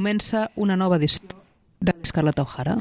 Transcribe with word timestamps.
Comença 0.00 0.46
una 0.56 0.78
nova 0.80 0.96
edició 0.96 1.28
de 1.84 1.92
l'Escarlata 1.92 2.40
O'Hara. 2.40 2.78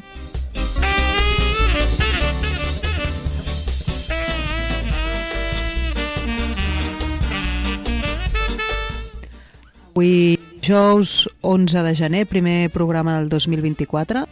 Avui 9.89 10.39
dijous 10.61 11.27
11 11.43 11.83
de 11.89 11.93
gener, 11.99 12.23
primer 12.31 12.69
programa 12.71 13.17
del 13.17 13.27
2024, 13.27 14.23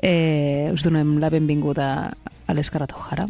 eh, 0.00 0.72
us 0.72 0.80
donem 0.88 1.18
la 1.20 1.28
benvinguda 1.28 1.90
a 2.08 2.56
l'Escarlata 2.56 2.96
O'Hara. 2.96 3.28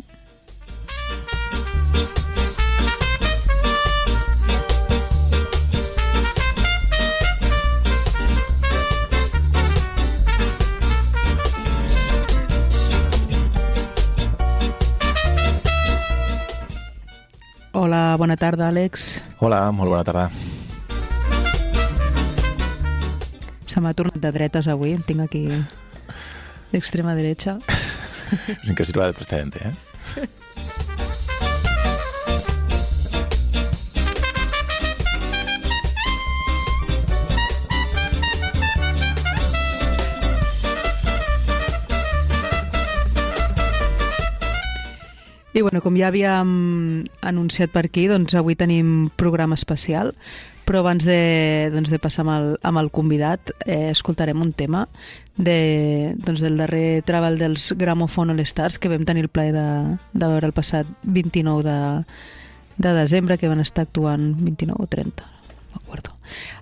Hola, 17.84 18.16
bona 18.16 18.32
tarda, 18.40 18.70
Àlex. 18.72 19.18
Hola, 19.44 19.58
molt 19.76 19.92
bona 19.92 20.04
tarda. 20.08 20.30
Se 23.68 23.82
m'ha 23.84 23.92
tornat 23.92 24.16
de 24.22 24.30
dretes 24.32 24.70
avui, 24.72 24.94
tinc 25.04 25.20
aquí 25.20 25.42
d'extrema 26.72 27.12
dreta. 27.18 27.58
Sin 28.64 28.72
que 28.72 28.86
sirva 28.88 29.10
de 29.10 29.18
precedente, 29.18 29.68
¿eh? 29.68 29.93
I 45.54 45.62
bueno, 45.62 45.78
com 45.84 45.94
ja 45.94 46.08
havíem 46.10 47.04
anunciat 47.22 47.70
per 47.70 47.84
aquí, 47.86 48.08
doncs 48.10 48.34
avui 48.34 48.56
tenim 48.58 49.12
programa 49.14 49.54
especial, 49.54 50.10
però 50.66 50.80
abans 50.80 51.04
de, 51.06 51.70
doncs 51.70 51.92
de 51.92 52.00
passar 52.02 52.24
amb 52.24 52.32
el, 52.34 52.48
amb 52.66 52.80
el 52.80 52.90
convidat, 52.90 53.52
eh, 53.62 53.92
escoltarem 53.92 54.40
un 54.42 54.50
tema 54.52 54.88
de, 55.36 56.14
doncs 56.18 56.42
del 56.42 56.58
darrer 56.58 57.04
treball 57.06 57.38
dels 57.38 57.68
Gramophone 57.78 58.34
All 58.34 58.42
Stars 58.42 58.80
que 58.82 58.90
vam 58.90 59.04
tenir 59.06 59.28
el 59.28 59.30
plaer 59.30 59.52
de, 59.54 59.68
de 60.10 60.32
veure 60.32 60.50
el 60.50 60.56
passat 60.56 60.90
29 61.04 61.62
de, 61.62 61.78
de 62.78 62.94
desembre, 62.98 63.38
que 63.38 63.52
van 63.52 63.62
estar 63.62 63.86
actuant 63.86 64.32
29 64.40 64.82
o 64.82 64.88
30, 64.90 65.28
no 65.52 65.76
m'acordo. 65.76 66.16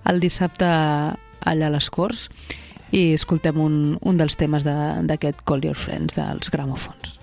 El 0.05 0.21
dissabte 0.21 0.69
allà 0.69 1.71
a 1.71 1.73
les 1.73 1.89
Corts 1.89 2.27
i 2.93 3.07
escoltem 3.17 3.57
un, 3.57 3.97
un 4.05 4.21
dels 4.21 4.37
temes 4.37 4.67
d'aquest 4.67 5.41
de, 5.41 5.47
Call 5.49 5.65
Your 5.65 5.79
Friends 5.79 6.19
dels 6.19 6.53
Gramophones. 6.53 7.17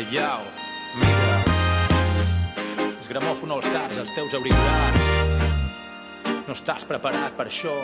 Iau, 0.00 0.40
mira. 0.96 1.34
Els 2.96 3.08
gramòfon 3.10 3.50
All 3.52 3.60
Stars, 3.60 3.98
els 4.00 4.12
teus 4.16 4.32
auriculars. 4.38 5.02
No 6.46 6.56
estàs 6.56 6.86
preparat 6.88 7.36
per 7.36 7.44
això. 7.50 7.74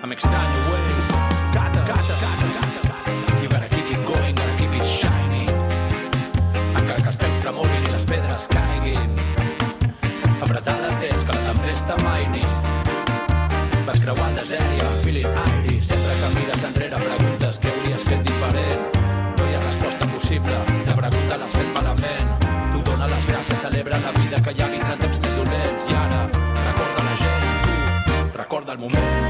Amb 0.00 0.16
extraño 0.16 0.62
ways. 0.70 1.12
Cata, 1.52 1.84
cata, 1.90 2.16
cata, 2.22 2.48
cata, 2.56 2.80
cata. 2.88 3.18
You 3.42 3.52
gotta 3.52 3.68
keep 3.68 3.92
it 3.92 4.00
going, 4.08 4.34
gotta 4.40 4.56
keep 4.56 4.72
it 4.80 4.88
shining. 4.88 5.52
Encara 6.72 6.96
que 7.02 7.12
els 7.12 7.20
peus 7.26 7.38
tremolin 7.44 7.84
i 7.84 7.92
les 7.92 8.08
pedres 8.08 8.48
caiguin. 8.56 9.12
Apretar 10.40 10.78
les 10.86 11.00
dents 11.04 11.28
que 11.28 11.36
la 11.36 11.46
tempesta 11.52 12.00
maini. 12.08 12.44
Vas 13.84 14.00
creuar 14.00 14.32
el 14.32 14.40
desert 14.40 14.76
i 14.78 14.84
amb 14.88 15.04
feeling 15.04 15.42
airi. 15.44 15.57
La 24.02 24.12
vida 24.20 24.42
que 24.42 24.54
ja 24.58 24.68
vindran 24.72 24.98
temps 24.98 25.20
més 25.24 25.38
dolents. 25.40 25.88
I 25.90 25.98
ara, 26.02 26.20
recorda 26.68 27.08
la 27.08 27.16
gent, 27.24 27.48
tu, 28.10 28.38
recorda 28.38 28.72
el 28.78 28.86
moment. 28.86 29.27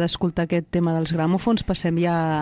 D'escoltar 0.00 0.44
aquest 0.46 0.66
tema 0.70 0.92
dels 0.96 1.12
gramòfons 1.16 1.62
passem 1.66 1.96
ja 2.02 2.14
a, 2.14 2.40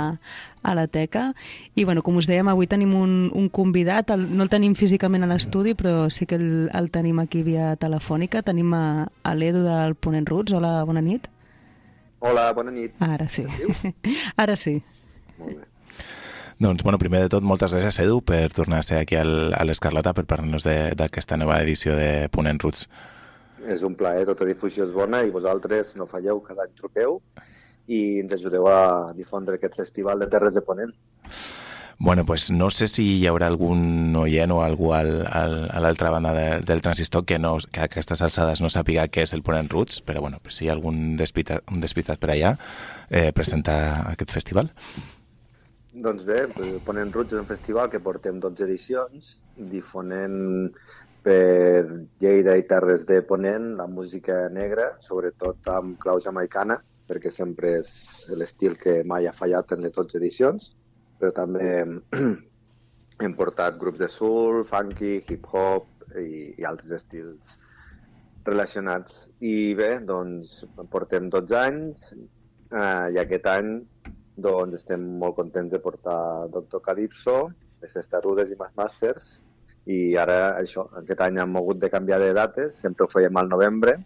a 0.62 0.74
la 0.74 0.86
teca. 0.86 1.32
I 1.74 1.84
bueno, 1.84 2.02
com 2.02 2.16
us 2.20 2.26
dèiem 2.30 2.48
avui 2.52 2.66
tenim 2.70 2.94
un, 2.98 3.30
un 3.34 3.48
convidat, 3.48 4.10
el, 4.14 4.24
no 4.36 4.44
el 4.46 4.50
tenim 4.52 4.74
físicament 4.78 5.24
a 5.24 5.30
l'estudi 5.30 5.74
però 5.74 6.08
sí 6.10 6.26
que 6.26 6.36
el, 6.40 6.70
el 6.74 6.90
tenim 6.90 7.18
aquí 7.22 7.42
via 7.46 7.74
telefònica, 7.76 8.42
tenim 8.42 8.72
a, 8.74 9.06
a 9.22 9.34
l'Edu 9.34 9.62
del 9.66 9.94
Ponent 9.94 10.26
Roots, 10.28 10.52
hola, 10.56 10.82
bona 10.88 11.02
nit. 11.04 11.30
Hola, 12.24 12.50
bona 12.56 12.70
nit. 12.72 12.94
Ara 13.04 13.28
sí, 13.28 13.44
ara 14.40 14.56
sí. 14.56 14.78
Molt 15.38 15.58
bé. 15.58 15.70
Doncs, 16.62 16.84
bueno, 16.86 17.00
primer 17.02 17.20
de 17.24 17.28
tot, 17.32 17.42
moltes 17.42 17.72
gràcies, 17.74 17.96
Edu, 18.04 18.20
per 18.22 18.46
tornar 18.54 18.78
a 18.78 18.84
ser 18.86 19.00
aquí 19.02 19.16
al, 19.18 19.50
a 19.58 19.64
l'Escarlata 19.66 20.12
per 20.14 20.22
parlar-nos 20.30 20.62
de- 20.64 20.94
d'aquesta 20.94 21.36
nova 21.36 21.56
edició 21.64 21.96
de 21.98 22.28
Ponent 22.30 22.62
Roots. 22.62 22.86
És 23.64 23.82
un 23.87 23.96
plaer, 23.96 24.26
tota 24.28 24.46
difusió 24.49 24.84
és 24.84 24.93
bona 24.93 25.22
i 25.25 25.32
vosaltres 25.32 25.94
no 25.96 26.08
falleu, 26.11 26.40
cada 26.44 26.66
any 26.66 26.75
truqueu 26.76 27.20
i 27.87 28.20
ens 28.22 28.32
ajudeu 28.37 28.69
a 28.69 29.12
difondre 29.16 29.58
aquest 29.58 29.76
festival 29.76 30.20
de 30.20 30.28
Terres 30.32 30.55
de 30.55 30.62
Ponent. 30.64 30.93
Bueno, 31.99 32.25
pues 32.25 32.50
no 32.50 32.70
sé 32.70 32.88
si 32.88 33.05
hi 33.20 33.26
haurà 33.31 33.46
algun 33.46 34.14
oient 34.19 34.50
o 34.50 34.62
algú 34.64 34.90
al, 34.96 35.22
al, 35.31 35.55
a 35.70 35.81
l'altra 35.81 36.11
banda 36.11 36.32
de, 36.34 36.46
del 36.66 36.82
transistor 36.82 37.25
que, 37.25 37.38
no, 37.38 37.56
que 37.70 37.84
a 37.84 37.87
aquestes 37.87 38.20
alçades 38.25 38.61
no 38.61 38.70
sàpiga 38.72 39.06
què 39.08 39.22
és 39.22 39.34
el 39.37 39.44
Ponent 39.46 39.70
Roots, 39.70 40.00
però 40.02 40.25
bueno, 40.25 40.40
pues 40.43 40.58
si 40.58 40.67
hi 40.67 40.72
ha 40.72 40.75
algun 40.75 41.14
despistat, 41.20 41.62
un 41.70 41.84
despistat 41.84 42.19
per 42.19 42.32
allà, 42.34 42.56
eh, 43.08 43.31
presenta 43.37 43.76
aquest 44.10 44.34
festival. 44.34 44.72
Doncs 45.94 46.26
bé, 46.26 46.40
Ponent 46.84 47.14
Roots 47.14 47.37
és 47.37 47.44
un 47.44 47.46
festival 47.46 47.88
que 47.93 48.02
portem 48.02 48.43
12 48.43 48.67
edicions, 48.67 49.37
difonent 49.70 50.75
per 51.24 52.04
Lleida 52.20 52.54
i 52.60 52.66
Terres 52.68 53.06
de 53.08 53.22
Ponent 53.24 53.70
la 53.78 53.86
música 53.88 54.44
negra, 54.52 54.90
sobretot 55.00 55.70
amb 55.72 55.96
clau 56.02 56.20
jamaicana, 56.20 56.76
perquè 57.08 57.32
sempre 57.32 57.78
és 57.80 57.92
l'estil 58.36 58.76
que 58.80 58.98
mai 59.08 59.26
ha 59.26 59.32
fallat 59.36 59.72
en 59.72 59.84
les 59.84 59.94
12 59.96 60.18
edicions, 60.20 60.68
però 61.18 61.32
també 61.32 61.70
hem 63.24 63.36
portat 63.38 63.80
grups 63.80 64.02
de 64.02 64.08
soul, 64.12 64.64
funky, 64.68 65.16
hip-hop 65.24 65.88
i, 66.20 66.52
i 66.60 66.68
altres 66.68 67.00
estils 67.00 67.56
relacionats. 68.44 69.24
I 69.40 69.72
bé, 69.78 69.90
doncs 70.04 70.60
portem 70.92 71.32
12 71.32 71.58
anys 71.60 72.10
eh, 72.12 73.06
i 73.16 73.20
aquest 73.22 73.48
any 73.48 73.78
doncs 74.44 74.76
estem 74.82 75.08
molt 75.22 75.38
contents 75.40 75.72
de 75.72 75.80
portar 75.80 76.50
Doctor 76.52 76.84
Calypso, 76.84 77.38
les 77.80 77.96
Estarudes 77.96 78.52
i 78.52 78.60
Mas 78.60 78.76
Masters 78.76 79.32
i 79.86 80.17
ara 80.17 80.38
això, 80.56 80.86
aquest 81.00 81.20
any 81.26 81.38
hem 81.43 81.56
hagut 81.60 81.81
de 81.82 81.91
canviar 81.93 82.19
de 82.22 82.32
dates, 82.36 82.81
sempre 82.81 83.05
ho 83.05 83.12
fèiem 83.12 83.36
al 83.36 83.50
novembre 83.53 83.98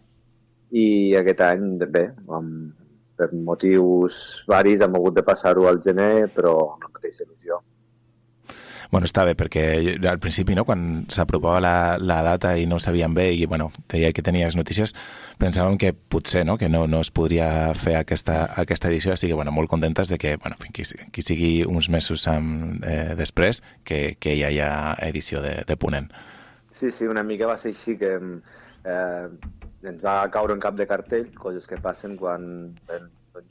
i 0.74 1.14
aquest 1.16 1.40
any, 1.46 1.68
bé, 1.96 2.08
amb, 2.38 2.74
per 3.18 3.30
motius 3.32 4.18
varis 4.50 4.82
hem 4.84 4.94
hagut 4.98 5.16
de 5.16 5.24
passar-ho 5.26 5.66
al 5.68 5.80
gener, 5.82 6.28
però 6.34 6.54
amb 6.74 6.86
la 6.86 6.92
mateixa 6.94 7.24
il·lusió. 7.24 7.60
Bueno, 8.90 9.04
està 9.04 9.26
bé, 9.28 9.34
perquè 9.36 9.62
al 10.08 10.20
principi, 10.20 10.54
no, 10.56 10.64
quan 10.64 11.04
s'apropava 11.12 11.60
la, 11.60 11.72
la 12.00 12.22
data 12.24 12.54
i 12.56 12.64
no 12.66 12.78
sabíem 12.80 13.12
bé 13.12 13.26
i 13.36 13.44
bueno, 13.44 13.68
deia 13.92 14.14
que 14.16 14.24
tenies 14.24 14.56
notícies, 14.56 14.94
pensàvem 15.40 15.76
que 15.76 15.92
potser 15.92 16.46
no, 16.48 16.56
que 16.56 16.70
no, 16.72 16.86
no 16.88 17.02
es 17.04 17.10
podria 17.12 17.74
fer 17.76 17.98
aquesta, 17.98 18.46
aquesta 18.56 18.88
edició, 18.88 19.12
així 19.12 19.28
que 19.28 19.36
bueno, 19.36 19.52
molt 19.52 19.68
contentes 19.68 20.08
de 20.08 20.16
que 20.16 20.38
bueno, 20.40 20.56
qui, 20.72 20.86
qui 21.12 21.26
sigui 21.26 21.52
uns 21.68 21.90
mesos 21.92 22.24
amb, 22.32 22.80
eh, 22.80 23.12
després 23.18 23.60
que, 23.84 24.16
que 24.16 24.38
hi 24.38 24.46
hagi 24.48 24.64
edició 25.10 25.44
de, 25.44 25.58
de 25.68 25.76
Ponent. 25.76 26.08
Sí, 26.80 26.90
sí, 26.90 27.04
una 27.10 27.26
mica 27.26 27.46
va 27.50 27.58
ser 27.60 27.74
així 27.74 27.98
que 28.00 28.16
eh, 28.16 29.28
ens 29.84 30.00
va 30.00 30.22
caure 30.32 30.56
en 30.56 30.64
cap 30.64 30.80
de 30.80 30.88
cartell, 30.88 31.28
coses 31.36 31.68
que 31.68 31.76
passen 31.76 32.16
quan 32.16 32.70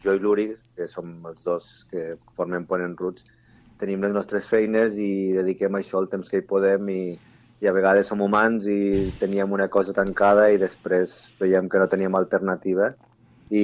jo 0.03 0.17
i 0.17 0.19
l'Uri, 0.19 0.49
que 0.75 0.87
som 0.89 1.19
els 1.29 1.45
dos 1.45 1.85
que 1.91 2.15
formem 2.35 2.65
Ponent 2.65 2.97
Roots, 2.97 3.36
tenim 3.81 4.03
les 4.05 4.13
nostres 4.15 4.47
feines 4.49 4.97
i 4.97 5.33
dediquem 5.37 5.77
això 5.77 6.01
el 6.01 6.09
temps 6.11 6.29
que 6.29 6.41
hi 6.41 6.47
podem 6.49 6.89
i, 6.93 7.01
i 7.61 7.69
a 7.69 7.73
vegades 7.73 8.09
som 8.11 8.21
humans 8.25 8.67
i 8.69 9.11
teníem 9.21 9.53
una 9.53 9.67
cosa 9.73 9.93
tancada 9.93 10.49
i 10.53 10.61
després 10.61 11.17
veiem 11.41 11.69
que 11.69 11.81
no 11.81 11.89
teníem 11.91 12.17
alternativa 12.17 12.91
i 13.49 13.63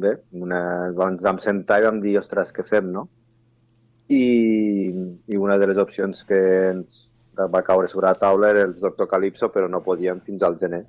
bé, 0.00 0.14
una, 0.32 0.60
ens 1.08 1.24
vam 1.24 1.40
sentar 1.42 1.80
i 1.80 1.86
vam 1.88 1.98
dir, 2.00 2.16
ostres, 2.20 2.52
què 2.56 2.64
fem, 2.64 2.88
no? 2.94 3.08
I, 4.10 4.22
i 5.30 5.36
una 5.38 5.58
de 5.60 5.68
les 5.70 5.78
opcions 5.78 6.24
que 6.26 6.38
ens 6.70 6.96
va 7.36 7.62
caure 7.66 7.88
sobre 7.88 8.08
la 8.08 8.16
taula 8.18 8.50
era 8.50 8.64
el 8.64 8.72
Doctor 8.78 9.08
Calypso, 9.08 9.50
però 9.52 9.68
no 9.68 9.84
podíem 9.84 10.22
fins 10.24 10.42
al 10.42 10.56
gener. 10.58 10.82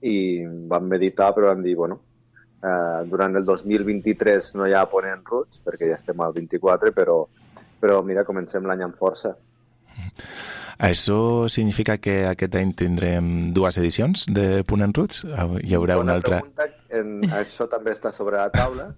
I 0.00 0.16
vam 0.72 0.88
meditar, 0.88 1.30
però 1.36 1.52
vam 1.52 1.62
dir, 1.62 1.76
bueno, 1.76 2.00
eh, 2.62 3.02
durant 3.10 3.36
el 3.36 3.44
2023 3.44 4.54
no 4.58 4.66
hi 4.66 4.74
ha 4.76 4.86
Ponent 4.90 5.24
Roots, 5.28 5.60
perquè 5.66 5.90
ja 5.90 5.98
estem 5.98 6.20
al 6.22 6.34
24, 6.36 6.94
però, 6.96 7.18
però 7.82 8.00
mira, 8.06 8.24
comencem 8.28 8.66
l'any 8.68 8.86
amb 8.86 8.98
força. 8.98 9.34
Això 10.82 11.48
significa 11.52 11.98
que 12.02 12.22
aquest 12.26 12.56
any 12.58 12.72
tindrem 12.74 13.26
dues 13.54 13.78
edicions 13.78 14.24
de 14.34 14.64
Ponent 14.66 14.94
Roots? 14.96 15.22
Hi 15.28 15.76
haurà 15.76 15.98
una 16.00 16.02
Bona 16.02 16.18
altra... 16.18 16.40
Pregunta, 16.42 16.68
en, 16.98 17.12
això 17.42 17.68
també 17.70 17.94
està 17.94 18.12
sobre 18.14 18.40
la 18.40 18.50
taula 18.54 18.90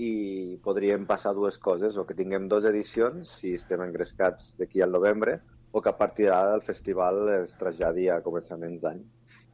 i 0.00 0.56
podríem 0.64 1.04
passar 1.06 1.34
dues 1.36 1.58
coses, 1.60 1.98
o 2.00 2.06
que 2.08 2.16
tinguem 2.16 2.48
dues 2.48 2.64
edicions, 2.64 3.34
si 3.42 3.54
estem 3.58 3.82
engrescats 3.84 4.54
d'aquí 4.58 4.80
al 4.80 4.94
novembre, 4.96 5.36
o 5.72 5.82
que 5.84 5.90
a 5.92 5.96
partir 5.96 6.30
d'ara 6.30 6.56
el 6.56 6.64
festival 6.66 7.28
es 7.34 7.52
traslladi 7.60 8.08
a 8.08 8.22
començaments 8.24 8.80
d'any. 8.82 9.02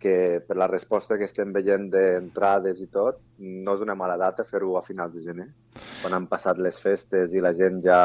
Que 0.06 0.40
per 0.46 0.54
la 0.54 0.68
resposta 0.70 1.16
que 1.18 1.26
estem 1.26 1.50
veient 1.50 1.88
d'entrades 1.90 2.78
i 2.78 2.86
tot, 2.94 3.18
no 3.42 3.74
és 3.74 3.80
una 3.82 3.96
mala 3.98 4.14
data 4.20 4.44
fer-ho 4.46 4.76
a 4.78 4.84
finals 4.86 5.16
de 5.16 5.24
gener, 5.24 5.48
quan 6.02 6.14
han 6.14 6.28
passat 6.30 6.60
les 6.62 6.78
festes 6.78 7.34
i 7.34 7.42
la 7.42 7.50
gent 7.56 7.80
ja 7.82 7.98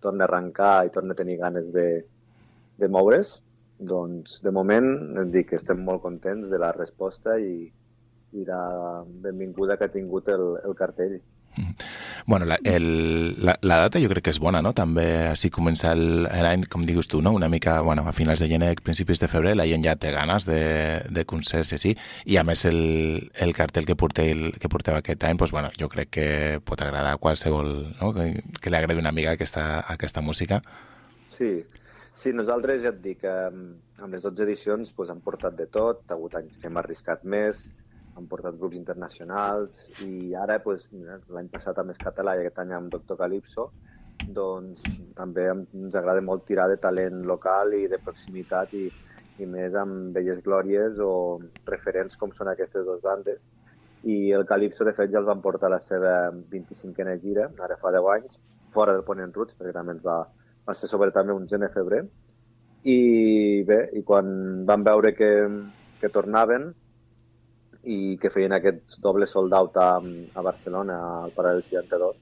torna 0.00 0.24
a 0.24 0.30
arrencar 0.30 0.86
i 0.86 0.92
torna 0.94 1.12
a 1.12 1.18
tenir 1.18 1.36
ganes 1.42 1.68
de, 1.74 1.86
de 2.80 2.88
moure's, 2.88 3.34
doncs 3.92 4.40
de 4.46 4.54
moment 4.54 4.88
et 5.22 5.30
dic 5.34 5.50
que 5.52 5.60
estem 5.60 5.84
molt 5.84 6.02
contents 6.06 6.48
de 6.50 6.60
la 6.62 6.72
resposta 6.76 7.36
i, 7.36 7.66
i 8.32 8.44
la 8.48 8.62
benvinguda 9.26 9.76
que 9.76 9.90
ha 9.90 9.96
tingut 9.96 10.32
el, 10.32 10.46
el 10.64 10.78
cartell. 10.78 11.18
Bueno, 12.26 12.46
la, 12.46 12.58
el, 12.64 13.34
la, 13.44 13.56
la 13.62 13.78
data 13.82 14.00
jo 14.02 14.08
crec 14.12 14.26
que 14.28 14.32
és 14.34 14.38
bona, 14.42 14.62
no? 14.62 14.72
També 14.76 15.06
així 15.32 15.50
comença 15.50 15.94
l'any, 15.96 16.66
com 16.70 16.86
dius 16.86 17.08
tu, 17.10 17.22
no? 17.24 17.32
Una 17.34 17.48
mica, 17.52 17.80
bueno, 17.82 18.04
a 18.06 18.14
finals 18.14 18.40
de 18.44 18.48
gener, 18.50 18.74
principis 18.84 19.20
de 19.20 19.28
febrer, 19.28 19.56
la 19.58 19.66
gent 19.66 19.82
ja 19.86 19.96
té 19.98 20.12
ganes 20.14 20.46
de, 20.46 20.62
de 21.10 21.26
concerts 21.26 21.74
i 21.74 21.78
així, 21.78 21.94
i 22.26 22.38
a 22.38 22.46
més 22.46 22.64
el, 22.70 23.30
el 23.42 23.54
cartell 23.56 23.88
que 23.88 23.98
porteu, 23.98 24.52
que 24.60 24.70
porteu 24.72 24.98
aquest 24.98 25.26
any, 25.26 25.36
doncs, 25.40 25.54
bueno, 25.54 25.72
jo 25.78 25.90
crec 25.92 26.12
que 26.14 26.26
pot 26.64 26.80
agradar 26.80 27.16
a 27.16 27.20
qualsevol, 27.22 27.72
no? 28.00 28.12
Que, 28.14 28.32
que 28.60 28.70
li 28.70 28.78
agradi 28.78 29.02
una 29.02 29.14
mica 29.14 29.34
aquesta, 29.34 29.82
aquesta 29.90 30.22
música. 30.22 30.62
Sí, 31.34 31.64
sí, 32.14 32.32
nosaltres 32.36 32.84
ja 32.84 32.94
et 32.94 33.02
dic 33.02 33.22
que 33.24 33.36
amb 33.50 34.14
les 34.14 34.22
12 34.22 34.46
edicions 34.46 34.94
doncs, 34.94 35.10
hem 35.10 35.22
portat 35.24 35.58
de 35.58 35.66
tot, 35.66 36.04
ha 36.08 36.14
hagut 36.14 36.38
anys 36.38 36.58
que 36.58 36.70
hem 36.70 36.78
arriscat 36.78 37.26
més, 37.26 37.66
hem 38.18 38.26
portat 38.28 38.58
grups 38.60 38.76
internacionals 38.76 39.86
i 40.04 40.34
ara, 40.36 40.58
mira, 40.92 41.18
l'any 41.36 41.48
passat 41.52 41.78
amb 41.80 41.94
Escatalà 41.94 42.36
i 42.36 42.42
aquest 42.42 42.60
any 42.62 42.74
amb 42.76 42.92
Doctor 42.92 43.18
Calypso, 43.20 43.70
doncs 44.38 44.84
també 45.18 45.48
ens 45.50 45.96
agrada 45.98 46.22
molt 46.22 46.44
tirar 46.46 46.68
de 46.70 46.78
talent 46.82 47.24
local 47.26 47.74
i 47.74 47.88
de 47.90 47.98
proximitat 47.98 48.74
i, 48.78 48.84
i 49.42 49.48
més 49.48 49.74
amb 49.74 50.14
velles 50.14 50.42
glòries 50.44 51.00
o 51.00 51.40
referents 51.70 52.18
com 52.20 52.34
són 52.36 52.52
aquestes 52.52 52.86
dues 52.86 53.02
bandes. 53.02 53.40
I 54.02 54.32
el 54.36 54.44
Calypso, 54.46 54.84
de 54.84 54.94
fet, 54.94 55.10
ja 55.12 55.20
els 55.22 55.30
van 55.30 55.42
portar 55.42 55.70
a 55.70 55.76
la 55.76 55.80
seva 55.82 56.14
25a 56.52 57.16
gira, 57.22 57.48
ara 57.66 57.78
fa 57.80 57.92
10 57.94 58.10
anys, 58.16 58.38
fora 58.74 58.94
del 58.96 59.04
Ponent 59.06 59.32
Roots, 59.34 59.56
perquè 59.58 59.72
també 59.76 59.96
ens 59.96 60.04
va, 60.04 60.18
va 60.66 60.74
ser 60.74 60.90
sobre 60.90 61.12
també 61.14 61.34
un 61.36 61.46
gener-febrer. 61.48 62.02
I 62.82 62.98
bé, 63.66 63.78
i 63.94 64.02
quan 64.02 64.64
vam 64.66 64.82
veure 64.86 65.12
que, 65.14 65.30
que 66.02 66.10
tornaven 66.10 66.72
i 67.84 68.16
que 68.20 68.30
feien 68.30 68.52
aquest 68.54 68.98
doble 69.02 69.26
sold 69.26 69.54
out 69.58 69.76
a, 69.76 69.96
a 69.98 70.44
Barcelona, 70.44 70.98
al 71.24 71.32
Paral·lel 71.34 71.64
62, 71.66 72.20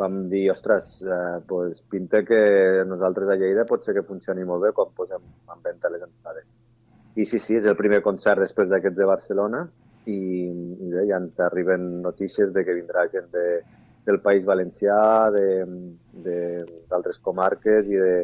vam 0.00 0.28
dir, 0.30 0.50
ostres, 0.50 1.02
eh, 1.02 1.40
pues, 1.46 1.82
pinta 1.82 2.22
que 2.24 2.84
nosaltres 2.86 3.28
a 3.28 3.36
Lleida 3.36 3.66
pot 3.68 3.84
ser 3.84 3.94
que 3.94 4.06
funcioni 4.06 4.46
molt 4.46 4.64
bé 4.64 4.72
quan 4.76 4.94
posem 4.96 5.22
en 5.22 5.62
venda 5.62 5.90
les 5.92 6.02
entrades. 6.06 6.46
I 7.16 7.26
sí, 7.26 7.38
sí, 7.38 7.56
és 7.58 7.66
el 7.66 7.76
primer 7.76 8.00
concert 8.02 8.40
després 8.40 8.70
d'aquest 8.70 8.96
de 8.96 9.06
Barcelona 9.06 9.64
i, 10.06 10.16
i 10.16 10.90
bé, 10.92 11.06
ja 11.10 11.18
ens 11.18 11.40
arriben 11.42 12.00
notícies 12.02 12.52
de 12.54 12.64
que 12.64 12.76
vindrà 12.78 13.06
gent 13.12 13.28
de, 13.34 13.46
del 14.06 14.20
País 14.24 14.46
Valencià, 14.46 14.98
d'altres 15.30 17.18
comarques 17.18 17.90
i, 17.90 17.98
de, 17.98 18.14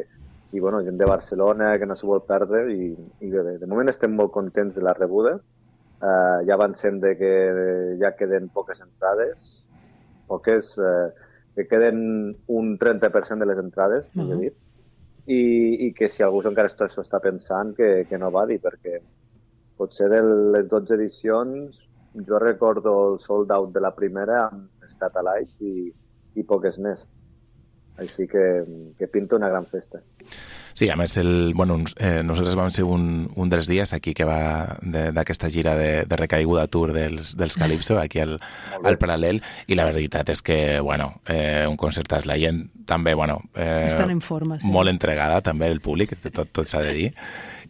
i 0.55 0.63
bueno, 0.63 0.81
gent 0.83 0.97
de 0.97 1.09
Barcelona 1.09 1.75
que 1.77 1.85
no 1.85 1.95
s'ho 1.99 2.09
vol 2.13 2.23
perdre 2.27 2.63
i, 2.73 2.93
i 3.21 3.31
bé, 3.33 3.57
de 3.59 3.69
moment 3.69 3.91
estem 3.91 4.15
molt 4.15 4.33
contents 4.33 4.75
de 4.75 4.85
la 4.87 4.95
rebuda. 4.97 5.37
Uh, 5.97 6.45
ja 6.45 6.53
avancem 6.53 6.99
de 7.01 7.15
que 7.17 7.31
ja 7.97 8.11
queden 8.13 8.51
poques 8.53 8.81
entrades, 8.83 9.65
poques, 10.29 10.75
uh, 10.77 11.09
que 11.55 11.65
queden 11.65 12.35
un 12.45 12.77
30% 12.77 13.39
de 13.41 13.47
les 13.49 13.57
entrades, 13.57 14.05
uh. 14.13 14.21
-huh. 14.21 14.39
dit, 14.39 14.53
i, 15.25 15.87
i 15.87 15.93
que 15.93 16.07
si 16.07 16.23
algú 16.23 16.41
encara 16.45 16.69
s'ho 16.69 17.01
està 17.01 17.19
pensant 17.19 17.75
que, 17.75 18.05
que 18.09 18.17
no 18.17 18.31
va 18.31 18.45
dir, 18.45 18.59
perquè 18.61 19.01
potser 19.77 20.09
de 20.09 20.21
les 20.53 20.69
12 20.69 20.93
edicions 20.93 21.89
jo 22.25 22.39
recordo 22.39 23.13
el 23.13 23.19
sold 23.19 23.51
out 23.51 23.73
de 23.73 23.81
la 23.81 23.93
primera 23.95 24.47
amb 24.47 24.69
Scatalight 24.87 25.61
i, 25.61 25.91
i 26.35 26.43
poques 26.43 26.77
més. 26.79 27.05
Així 27.97 28.27
que, 28.27 28.43
que 28.97 29.07
pinta 29.07 29.35
una 29.35 29.49
gran 29.49 29.65
festa. 29.65 30.01
Sí, 30.77 30.91
a 30.93 30.95
més, 30.95 31.15
el, 31.17 31.53
bueno, 31.57 31.79
eh, 31.97 32.21
nosaltres 32.21 32.53
vam 32.53 32.69
ser 32.69 32.83
un, 32.85 33.31
un 33.33 33.49
dels 33.49 33.65
dies 33.65 33.95
aquí 33.95 34.11
que 34.13 34.27
va 34.29 34.77
de- 34.85 35.07
d'aquesta 35.15 35.49
gira 35.49 35.71
de, 35.75 36.03
de 36.05 36.19
recaiguda 36.19 36.67
tour 36.69 36.91
dels, 36.93 37.31
dels 37.35 37.57
Calypso, 37.57 37.97
aquí 38.03 38.19
al, 38.21 38.35
al 38.85 38.99
Paral·lel, 39.01 39.39
i 39.65 39.73
la 39.79 39.87
veritat 39.89 40.29
és 40.29 40.43
que, 40.45 40.77
bueno, 40.85 41.15
eh, 41.25 41.65
un 41.65 41.79
concertàs. 41.81 42.27
La 42.29 42.37
gent 42.37 42.67
també, 42.85 43.15
bueno... 43.17 43.39
Eh, 43.55 43.87
Estan 43.89 44.13
en 44.13 44.21
forma, 44.21 44.59
sí. 44.61 44.69
Molt 44.69 44.93
entregada, 44.93 45.41
també, 45.41 45.71
el 45.73 45.81
públic, 45.81 46.13
tot, 46.29 46.53
tot 46.53 46.69
s'ha 46.69 46.83
de 46.85 46.93
dir. 46.93 47.09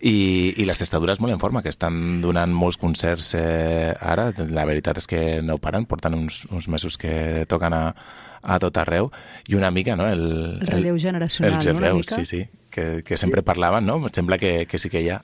I, 0.03 0.53
I 0.59 0.67
les 0.67 0.77
testadures 0.83 1.21
molt 1.23 1.31
en 1.33 1.39
forma, 1.39 1.63
que 1.63 1.71
estan 1.71 2.19
donant 2.21 2.51
molts 2.53 2.75
concerts 2.77 3.31
eh, 3.39 3.95
ara. 4.03 4.33
La 4.51 4.67
veritat 4.67 4.99
és 4.99 5.07
que 5.07 5.23
no 5.41 5.55
paren, 5.63 5.87
porten 5.87 6.13
uns, 6.19 6.43
uns 6.51 6.67
mesos 6.67 6.99
que 6.99 7.45
toquen 7.47 7.71
a, 7.73 7.81
a 8.43 8.59
tot 8.59 8.83
arreu. 8.83 9.07
I 9.47 9.55
una 9.55 9.71
mica, 9.71 9.95
no?, 9.95 10.11
el... 10.11 10.59
El 10.59 10.67
relleu 10.75 10.99
generacional, 10.99 11.55
els 11.63 11.71
no?, 11.71 11.79
una 11.79 11.95
mica. 12.03 12.19
sí, 12.19 12.27
sí, 12.27 12.43
que, 12.69 13.03
que 13.03 13.17
sempre 13.17 13.43
parlaven, 13.43 13.85
no? 13.85 13.97
Em 14.01 14.13
sembla 14.13 14.39
que, 14.41 14.65
que 14.69 14.79
sí 14.81 14.91
que 14.93 15.03
hi 15.03 15.11
ha. 15.13 15.21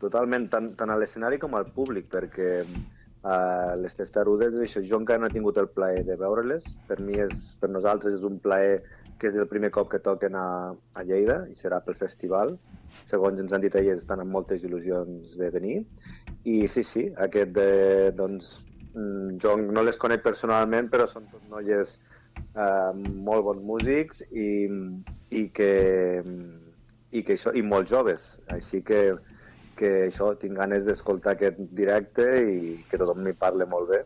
Totalment, 0.00 0.48
tant, 0.52 0.72
tant 0.78 0.92
a 0.92 0.96
l'escenari 0.96 1.38
com 1.40 1.54
al 1.58 1.68
públic, 1.74 2.06
perquè 2.12 2.50
uh, 2.64 3.76
les 3.80 3.96
testarudes, 3.98 4.56
això, 4.56 4.82
jo 4.86 5.00
encara 5.02 5.20
no 5.20 5.28
he 5.28 5.34
tingut 5.34 5.60
el 5.60 5.68
plaer 5.74 6.06
de 6.08 6.16
veure-les. 6.20 6.66
Per 6.88 6.98
mi, 7.04 7.18
és, 7.20 7.52
per 7.60 7.70
nosaltres, 7.72 8.16
és 8.20 8.24
un 8.26 8.40
plaer 8.40 8.80
que 9.20 9.28
és 9.28 9.36
el 9.36 9.48
primer 9.50 9.68
cop 9.74 9.90
que 9.92 10.00
toquen 10.00 10.36
a, 10.38 10.72
a 10.96 11.04
Lleida 11.04 11.42
i 11.52 11.56
serà 11.58 11.82
pel 11.84 11.98
festival. 12.00 12.54
Segons 13.10 13.42
ens 13.42 13.52
han 13.52 13.60
dit 13.60 13.76
elles, 13.76 14.00
estan 14.00 14.22
amb 14.22 14.32
moltes 14.32 14.64
il·lusions 14.64 15.36
de 15.36 15.50
venir. 15.52 15.82
I 16.48 16.64
sí, 16.72 16.84
sí, 16.86 17.04
aquest 17.20 17.52
de, 17.58 17.70
doncs, 18.16 18.54
mm, 18.94 19.36
jo 19.42 19.58
no 19.60 19.84
les 19.84 20.00
conec 20.00 20.24
personalment, 20.24 20.88
però 20.88 21.04
són 21.10 21.28
tot 21.28 21.44
noies 21.52 21.98
eh, 22.54 22.92
molt 23.28 23.46
bons 23.46 23.62
músics 23.72 24.24
i, 24.30 24.50
i 25.30 25.46
que 25.54 25.72
i 27.10 27.22
que 27.26 27.34
això, 27.34 27.52
i 27.56 27.62
molt 27.66 27.90
joves, 27.90 28.36
així 28.54 28.80
que, 28.86 29.00
que 29.78 29.90
això, 30.06 30.32
tinc 30.38 30.58
ganes 30.58 30.86
d'escoltar 30.86 31.34
aquest 31.34 31.58
directe 31.76 32.26
i 32.46 32.74
que 32.90 33.00
tothom 33.00 33.24
m'hi 33.24 33.36
parle 33.38 33.66
molt 33.70 33.90
bé. 33.90 34.02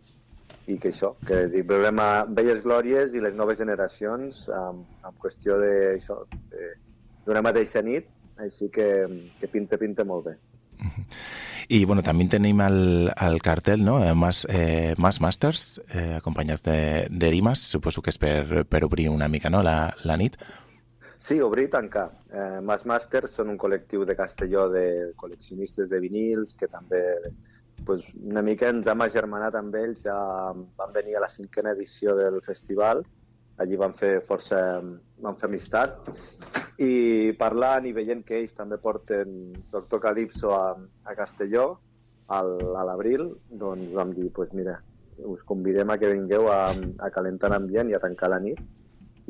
I 0.72 0.78
que 0.80 0.94
això, 0.94 1.10
que 1.28 1.42
dic, 1.52 1.66
veurem 1.68 2.00
a 2.00 2.24
velles 2.24 2.62
glòries 2.64 3.12
i 3.12 3.20
les 3.20 3.34
noves 3.36 3.58
generacions 3.60 4.46
amb, 4.48 4.86
amb 5.04 5.18
qüestió 5.20 5.58
de, 5.60 5.74
això, 5.98 6.22
de, 6.54 6.70
d'una 7.26 7.44
mateixa 7.44 7.84
nit, 7.84 8.08
així 8.40 8.70
que, 8.72 8.88
que 9.40 9.52
pinta, 9.52 9.80
pinta 9.80 10.08
molt 10.08 10.30
bé. 10.30 10.38
I 11.68 11.84
bueno, 11.88 12.02
també 12.04 12.26
tenim 12.28 12.60
el, 12.60 13.10
el 13.14 13.40
cartel, 13.42 13.84
no? 13.84 13.96
Eh, 14.04 14.12
Mas, 14.14 14.44
eh, 14.50 14.94
Mas 14.98 15.20
Masters, 15.20 15.80
eh, 15.88 16.16
acompanyats 16.18 16.62
de, 16.62 17.06
de 17.10 17.30
Dimas, 17.32 17.62
suposo 17.72 18.02
que 18.02 18.12
és 18.12 18.20
per, 18.20 18.66
per 18.68 18.84
obrir 18.84 19.08
una 19.08 19.28
mica 19.28 19.50
no? 19.50 19.62
la, 19.64 19.94
la 20.04 20.18
nit. 20.20 20.36
Sí, 21.24 21.38
obrir 21.40 21.70
i 21.70 21.72
tancar. 21.72 22.10
Eh, 22.28 22.60
Mas 22.60 22.84
Masters 22.84 23.32
són 23.38 23.54
un 23.54 23.56
col·lectiu 23.56 24.04
de 24.04 24.16
Castelló 24.18 24.68
de 24.68 25.14
col·leccionistes 25.16 25.88
de 25.88 26.00
vinils 26.02 26.52
que 26.60 26.68
també 26.68 27.00
pues, 27.86 28.10
una 28.20 28.42
mica 28.44 28.68
ens 28.68 28.90
hem 28.92 29.00
agermanat 29.06 29.56
amb 29.56 29.74
ells. 29.80 30.02
Ja 30.04 30.18
van 30.52 30.92
venir 30.92 31.16
a 31.16 31.24
la 31.24 31.32
cinquena 31.32 31.72
edició 31.72 32.12
del 32.18 32.42
festival. 32.44 33.06
Allí 33.56 33.80
van 33.80 33.96
fer 33.96 34.18
força... 34.26 34.60
van 35.22 35.36
fer 35.38 35.48
amistat. 35.48 35.98
I 36.82 37.32
parlant 37.38 37.86
i 37.86 37.94
veient 37.94 38.24
que 38.26 38.38
ells 38.40 38.54
també 38.56 38.80
porten 38.82 39.52
Doctor 39.70 40.02
Calypso 40.02 40.54
a, 40.56 40.74
a 41.06 41.14
Castelló 41.14 41.68
al, 42.34 42.56
a 42.74 42.82
l'abril, 42.88 43.28
doncs 43.50 43.92
vam 43.94 44.10
dir, 44.16 44.30
pues 44.34 44.50
mira, 44.56 44.80
us 45.30 45.44
convidem 45.46 45.90
a 45.90 45.98
que 46.00 46.10
vingueu 46.10 46.48
a, 46.50 46.64
a 46.98 47.10
calentar 47.14 47.52
l'ambient 47.52 47.90
i 47.90 47.94
a 47.94 48.02
tancar 48.02 48.32
la 48.32 48.40
nit 48.42 48.58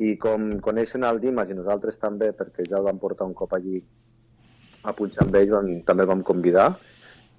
i 0.01 0.15
com 0.19 0.57
coneixen 0.63 1.05
el 1.07 1.21
Dimas 1.23 1.51
i 1.51 1.55
nosaltres 1.55 1.99
també, 2.01 2.31
perquè 2.35 2.65
ja 2.67 2.79
el 2.79 2.87
vam 2.87 2.99
portar 2.99 3.27
un 3.27 3.35
cop 3.37 3.53
allí 3.55 3.79
a 4.83 4.93
punxar 4.93 5.25
amb 5.25 5.37
ells, 5.39 5.53
vam, 5.53 5.69
també 5.87 6.03
el 6.03 6.11
vam 6.11 6.23
convidar 6.25 6.67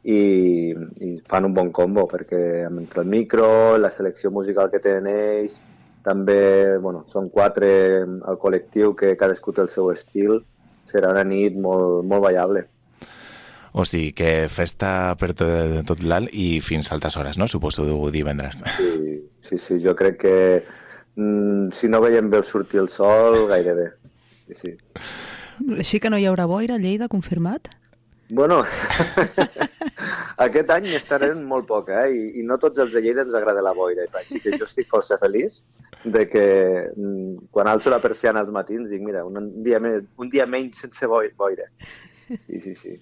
i, 0.07 0.73
i 1.05 1.11
fan 1.29 1.49
un 1.49 1.55
bon 1.57 1.73
combo 1.75 2.07
perquè 2.09 2.41
entre 2.69 3.03
el 3.03 3.11
micro, 3.13 3.77
la 3.79 3.91
selecció 3.91 4.31
musical 4.31 4.71
que 4.73 4.81
tenen 4.83 5.11
ells, 5.13 5.59
també 6.07 6.79
bueno, 6.79 7.03
són 7.11 7.29
quatre 7.35 7.69
al 8.05 8.39
col·lectiu 8.39 8.95
que 8.99 9.17
cadascú 9.19 9.55
té 9.55 9.65
el 9.65 9.73
seu 9.73 9.91
estil, 9.91 10.39
serà 10.87 11.11
una 11.11 11.25
nit 11.27 11.57
molt, 11.59 12.05
molt 12.07 12.23
ballable. 12.29 12.63
O 13.77 13.85
sigui 13.85 14.13
que 14.17 14.31
festa 14.49 14.91
per 15.21 15.33
tot, 15.37 15.75
tot 15.89 16.03
l'alt 16.07 16.33
i 16.33 16.63
fins 16.65 16.89
a 16.89 16.95
altes 16.97 17.19
hores, 17.19 17.37
no? 17.37 17.49
Suposo 17.51 17.85
divendres. 18.15 18.63
Sí, 18.79 19.19
sí, 19.45 19.59
sí 19.61 19.81
jo 19.83 19.93
crec 19.99 20.21
que 20.23 20.37
mm, 21.17 21.75
si 21.77 21.91
no 21.93 22.01
veiem 22.01 22.31
bé 22.33 22.41
sortir 22.47 22.81
el 22.85 22.89
sol, 22.89 23.43
gairebé. 23.51 23.91
Sí, 24.47 24.61
sí. 24.63 24.77
Així 25.77 26.01
que 26.01 26.13
no 26.13 26.21
hi 26.23 26.29
haurà 26.31 26.47
boira 26.49 26.79
a 26.79 26.81
Lleida, 26.81 27.11
confirmat? 27.13 27.69
Bueno, 28.31 28.63
aquest 30.39 30.71
any 30.71 30.91
estarem 30.97 31.43
molt 31.49 31.67
poc, 31.67 31.89
eh? 31.91 32.07
I, 32.13 32.23
I 32.41 32.43
no 32.45 32.59
tots 32.61 32.79
els 32.83 32.93
de 32.93 33.01
Lleida 33.01 33.23
ens 33.25 33.35
agrada 33.35 33.63
la 33.65 33.73
boira, 33.73 34.05
així 34.21 34.41
que 34.43 34.53
jo 34.59 34.65
estic 34.69 34.89
força 34.91 35.17
feliç 35.21 35.63
de 36.05 36.27
que 36.29 36.45
mm, 36.95 37.49
quan 37.51 37.69
alço 37.71 37.91
la 37.91 38.01
persiana 38.05 38.41
als 38.45 38.51
matins 38.53 38.91
dic, 38.91 39.01
mira, 39.03 39.25
un 39.25 39.63
dia, 39.65 39.81
més, 39.81 40.05
un 40.19 40.29
dia 40.31 40.47
menys 40.47 40.79
sense 40.85 41.07
boi- 41.09 41.33
boira. 41.37 41.71
Sí, 42.29 42.61
sí, 42.61 42.75
sí. 42.75 42.97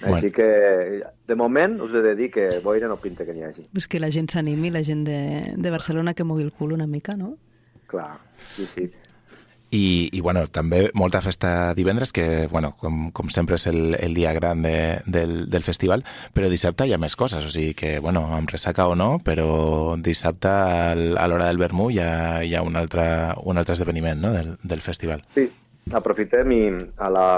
Així 0.00 0.30
Bueno. 0.30 0.32
que, 0.32 1.02
de 1.28 1.34
moment, 1.36 1.74
us 1.84 1.92
he 1.94 2.00
de 2.00 2.14
dir 2.16 2.30
que 2.32 2.46
boira 2.64 2.88
no 2.88 2.96
pinta 2.96 3.26
que 3.26 3.34
n'hi 3.36 3.42
hagi. 3.44 3.66
Pues 3.72 3.86
que 3.86 4.00
la 4.00 4.08
gent 4.10 4.30
s'animi, 4.32 4.70
la 4.72 4.80
gent 4.82 5.04
de, 5.04 5.52
de 5.56 5.70
Barcelona 5.70 6.14
que 6.14 6.24
mogui 6.24 6.42
el 6.46 6.52
cul 6.52 6.72
una 6.72 6.86
mica, 6.86 7.16
no? 7.16 7.34
Clar, 7.86 8.16
sí, 8.54 8.64
sí. 8.64 8.86
I, 9.70 10.10
i 10.10 10.20
bueno, 10.20 10.42
també 10.50 10.88
molta 10.98 11.20
festa 11.22 11.72
divendres, 11.78 12.10
que 12.12 12.48
bueno, 12.50 12.72
com, 12.80 13.10
com 13.14 13.30
sempre 13.30 13.54
és 13.54 13.68
el, 13.70 13.94
el 14.02 14.16
dia 14.18 14.32
gran 14.34 14.64
de, 14.66 14.98
del, 15.06 15.44
del 15.50 15.62
festival, 15.62 16.02
però 16.34 16.50
dissabte 16.50 16.88
hi 16.88 16.94
ha 16.94 16.98
més 16.98 17.14
coses, 17.14 17.46
o 17.46 17.52
sigui 17.54 17.76
que, 17.78 17.92
bueno, 18.02 18.24
amb 18.34 18.50
ressaca 18.50 18.88
o 18.90 18.96
no, 18.98 19.20
però 19.22 19.94
dissabte 20.02 20.50
a 20.50 21.28
l'hora 21.30 21.46
del 21.46 21.62
vermú 21.62 21.90
hi 21.90 22.00
ha, 22.02 22.12
hi 22.42 22.56
ha 22.58 22.64
un, 22.66 22.74
altre, 22.80 23.04
un 23.46 23.62
altre 23.62 23.78
esdeveniment 23.78 24.18
no? 24.20 24.32
del, 24.34 24.56
del 24.62 24.82
festival. 24.82 25.22
Sí, 25.30 25.46
aprofitem 25.94 26.56
i 26.56 26.62
a 26.98 27.10
la, 27.14 27.28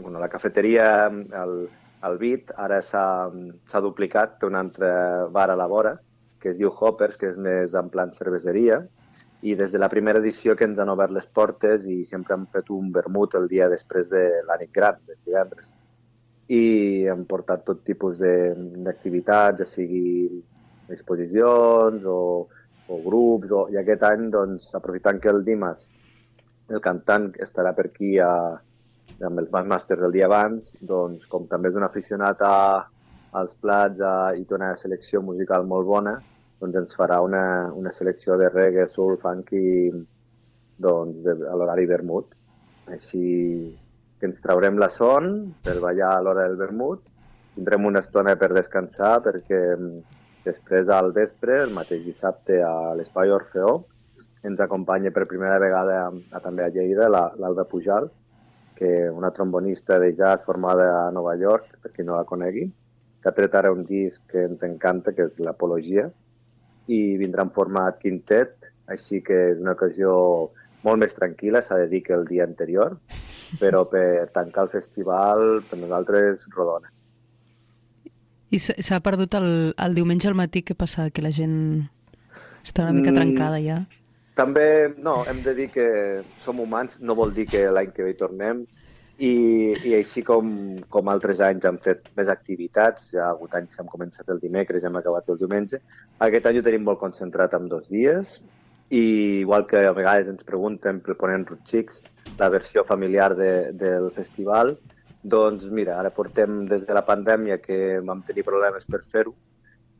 bueno, 0.00 0.16
a 0.16 0.22
la 0.24 0.30
cafeteria, 0.32 0.86
al, 1.42 1.54
al 2.00 2.16
BIT, 2.18 2.54
ara 2.56 2.80
s'ha 2.80 3.82
duplicat, 3.84 4.38
té 4.40 4.48
un 4.48 4.56
altre 4.56 4.88
bar 5.34 5.50
a 5.52 5.58
la 5.60 5.68
vora, 5.68 5.98
que 6.40 6.54
es 6.54 6.56
diu 6.58 6.72
Hoppers, 6.72 7.20
que 7.20 7.28
és 7.28 7.36
més 7.36 7.76
en 7.76 7.92
plan 7.92 8.12
cerveseria, 8.16 8.80
i 9.42 9.54
des 9.56 9.72
de 9.72 9.78
la 9.80 9.88
primera 9.88 10.20
edició 10.20 10.54
que 10.56 10.66
ens 10.68 10.78
han 10.78 10.92
obert 10.92 11.14
les 11.16 11.26
portes 11.26 11.86
i 11.88 12.02
sempre 12.04 12.36
hem 12.36 12.46
fet 12.52 12.68
un 12.76 12.90
vermut 12.92 13.36
el 13.38 13.48
dia 13.48 13.68
després 13.72 14.10
de 14.10 14.24
la 14.48 14.58
nit 14.60 14.72
gran, 14.72 14.98
de 15.08 15.16
divendres. 15.24 15.72
I 16.50 17.06
hem 17.08 17.24
portat 17.30 17.64
tot 17.64 17.84
tipus 17.86 18.20
d'activitats, 18.20 19.62
ja 19.62 19.68
sigui 19.68 20.42
exposicions 20.90 22.04
o, 22.04 22.20
o 22.90 22.98
grups, 23.04 23.52
o, 23.54 23.66
i 23.72 23.78
aquest 23.80 24.04
any, 24.04 24.28
doncs, 24.34 24.72
aprofitant 24.76 25.20
que 25.22 25.30
el 25.32 25.44
Dimas 25.46 25.86
el 26.70 26.82
cantant 26.82 27.30
estarà 27.42 27.72
per 27.74 27.88
aquí 27.88 28.16
a, 28.22 28.30
amb 29.26 29.40
els 29.42 29.50
Masters 29.50 30.04
el 30.06 30.12
dia 30.14 30.26
abans, 30.28 30.74
doncs 30.80 31.26
com 31.30 31.46
també 31.50 31.70
és 31.70 31.78
un 31.78 31.86
aficionat 31.86 32.42
a, 32.46 32.84
als 33.40 33.54
plats 33.62 34.02
a, 34.02 34.34
i 34.36 34.44
té 34.44 34.54
una 34.58 34.74
selecció 34.78 35.22
musical 35.22 35.66
molt 35.66 35.88
bona, 35.88 36.18
doncs 36.60 36.76
ens 36.82 36.96
farà 36.96 37.20
una, 37.24 37.42
una 37.74 37.92
selecció 37.92 38.36
de 38.40 38.48
reggae, 38.52 38.86
soul, 38.88 39.16
funky, 39.22 39.90
doncs, 40.80 41.22
de, 41.24 41.36
a 41.48 41.56
l'horari 41.56 41.86
vermut. 41.88 42.34
Així 42.90 43.24
que 44.20 44.28
ens 44.28 44.40
traurem 44.44 44.78
la 44.80 44.90
son 44.92 45.54
per 45.64 45.78
ballar 45.80 46.14
a 46.16 46.22
l'hora 46.24 46.46
del 46.48 46.58
vermut, 46.60 47.02
tindrem 47.54 47.86
una 47.88 48.02
estona 48.04 48.36
per 48.40 48.50
descansar 48.52 49.20
perquè 49.24 49.60
mm, 49.76 50.00
després 50.44 50.88
al 50.92 51.12
vespre, 51.16 51.62
el 51.64 51.72
mateix 51.76 52.04
dissabte 52.04 52.60
a 52.64 52.92
l'Espai 52.96 53.32
Orfeó, 53.32 53.78
ens 54.44 54.60
acompanya 54.60 55.10
per 55.12 55.26
primera 55.28 55.58
vegada 55.60 55.96
a, 56.06 56.10
a, 56.32 56.40
també 56.40 56.64
a 56.64 56.70
Lleida 56.72 57.08
la- 57.12 57.30
l'Alba 57.40 57.64
Pujal, 57.68 58.08
que 58.76 59.10
una 59.12 59.30
trombonista 59.36 59.98
de 60.00 60.14
jazz 60.16 60.44
formada 60.44 60.86
a 61.06 61.10
Nova 61.12 61.34
York, 61.36 61.76
per 61.82 61.92
qui 61.92 62.04
no 62.04 62.16
la 62.16 62.24
conegui, 62.24 62.64
que 63.20 63.28
ha 63.28 63.36
tret 63.36 63.54
ara 63.54 63.72
un 63.72 63.84
disc 63.84 64.22
que 64.32 64.46
ens 64.48 64.62
encanta, 64.64 65.12
que 65.12 65.26
és 65.28 65.40
l'Apologia, 65.44 66.06
i 66.90 67.00
vindrà 67.20 67.44
en 67.46 67.52
format 67.54 68.00
quintet, 68.02 68.70
així 68.90 69.20
que 69.22 69.36
és 69.52 69.60
una 69.62 69.76
ocasió 69.76 70.12
molt 70.82 70.98
més 71.02 71.14
tranquil·la, 71.14 71.62
s'ha 71.62 71.78
de 71.82 71.88
dir 71.92 72.02
que 72.06 72.16
el 72.16 72.24
dia 72.26 72.46
anterior, 72.48 72.96
però 73.60 73.84
per 73.90 74.30
tancar 74.34 74.66
el 74.66 74.72
festival, 74.72 75.60
per 75.68 75.78
nosaltres, 75.78 76.46
rodona. 76.56 76.90
I 78.50 78.58
s'ha 78.58 78.98
perdut 79.04 79.36
el, 79.38 79.50
el 79.78 79.94
diumenge 79.94 80.26
al 80.30 80.38
matí, 80.38 80.64
què 80.66 80.74
passa? 80.74 81.10
Que 81.14 81.22
la 81.22 81.30
gent 81.30 81.56
està 82.64 82.82
una 82.82 82.96
mica 82.96 83.12
Mm. 83.12 83.18
trencada 83.20 83.60
ja. 83.62 83.84
També, 84.34 84.94
no, 84.98 85.20
hem 85.28 85.42
de 85.44 85.54
dir 85.54 85.68
que 85.70 85.86
som 86.42 86.58
humans, 86.60 86.96
no 87.00 87.14
vol 87.14 87.34
dir 87.34 87.46
que 87.46 87.68
l'any 87.70 87.92
que 87.92 88.06
ve 88.06 88.14
tornem 88.18 88.64
I, 89.20 89.32
i 89.84 89.90
així 89.98 90.22
com, 90.24 90.46
com 90.88 91.08
altres 91.12 91.42
anys 91.44 91.66
hem 91.68 91.76
fet 91.84 92.06
més 92.16 92.30
activitats, 92.32 93.10
ja 93.12 93.26
ha 93.26 93.32
hagut 93.34 93.52
anys 93.58 93.74
que 93.74 93.82
hem 93.82 93.90
començat 93.92 94.30
el 94.32 94.40
dimecres 94.40 94.80
i 94.80 94.88
hem 94.88 94.96
acabat 94.96 95.28
el 95.28 95.40
diumenge, 95.42 95.82
aquest 96.24 96.48
any 96.48 96.60
ho 96.60 96.62
tenim 96.64 96.86
molt 96.86 97.02
concentrat 97.02 97.56
en 97.58 97.68
dos 97.68 97.90
dies. 97.92 98.38
I 98.90 99.02
igual 99.42 99.66
que 99.70 99.84
a 99.86 99.92
vegades 99.94 100.30
ens 100.32 100.46
pregunten 100.46 100.98
per 101.04 101.14
poner 101.20 101.36
en 101.38 101.44
Rutxics 101.46 102.00
la 102.40 102.48
versió 102.50 102.82
familiar 102.88 103.36
de, 103.38 103.50
del 103.76 104.08
festival, 104.16 104.72
doncs 105.22 105.68
mira, 105.68 105.98
ara 106.00 106.10
portem 106.16 106.64
des 106.66 106.86
de 106.88 106.96
la 106.96 107.04
pandèmia 107.06 107.60
que 107.60 108.00
vam 108.00 108.24
tenir 108.26 108.46
problemes 108.48 108.88
per 108.88 109.02
fer-ho, 109.04 109.34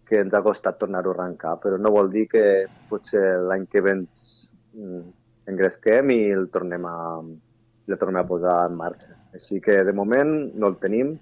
que 0.08 0.24
ens 0.24 0.34
ha 0.34 0.42
costat 0.42 0.80
tornar-ho 0.80 1.12
a 1.12 1.18
arrencar, 1.18 1.58
però 1.62 1.76
no 1.78 1.92
vol 1.92 2.08
dir 2.10 2.24
que 2.32 2.44
potser 2.88 3.36
l'any 3.44 3.68
que 3.70 3.84
ve 3.84 3.94
ens 3.98 4.24
mm, 4.72 5.04
engresquem 5.52 6.10
i 6.16 6.20
el 6.32 6.48
tornem 6.50 6.88
a, 6.88 6.96
el 7.90 7.98
tornem 8.00 8.22
a 8.22 8.28
posar 8.28 8.56
en 8.68 8.76
marxa. 8.78 9.16
Així 9.36 9.60
que 9.64 9.80
de 9.86 9.94
moment 9.96 10.32
no 10.54 10.70
el 10.70 10.78
tenim, 10.82 11.14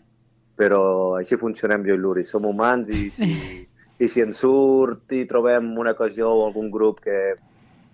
però 0.59 0.83
així 1.19 1.39
funcionem 1.41 1.87
jo 1.87 1.97
i 1.97 2.01
l'Uri. 2.01 2.25
Som 2.27 2.49
humans 2.49 2.91
i 2.91 3.09
si, 3.15 3.31
i 4.05 4.09
si 4.11 4.25
ens 4.25 4.43
surt 4.45 5.15
i 5.17 5.25
trobem 5.31 5.71
una 5.79 5.95
ocasió 5.97 6.31
o 6.35 6.45
algun 6.47 6.71
grup 6.75 7.01
que, 7.05 7.19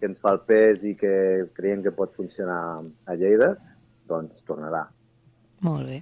que 0.01 0.11
ens 0.11 0.21
fa 0.25 0.35
el 0.37 0.43
pes 0.49 0.85
i 0.89 0.95
que 0.99 1.15
creiem 1.57 1.85
que 1.85 1.95
pot 1.95 2.15
funcionar 2.17 2.61
a 3.07 3.17
Lleida, 3.21 3.55
doncs 4.09 4.43
tornarà. 4.49 4.87
Molt 5.65 5.89
bé. 5.89 6.01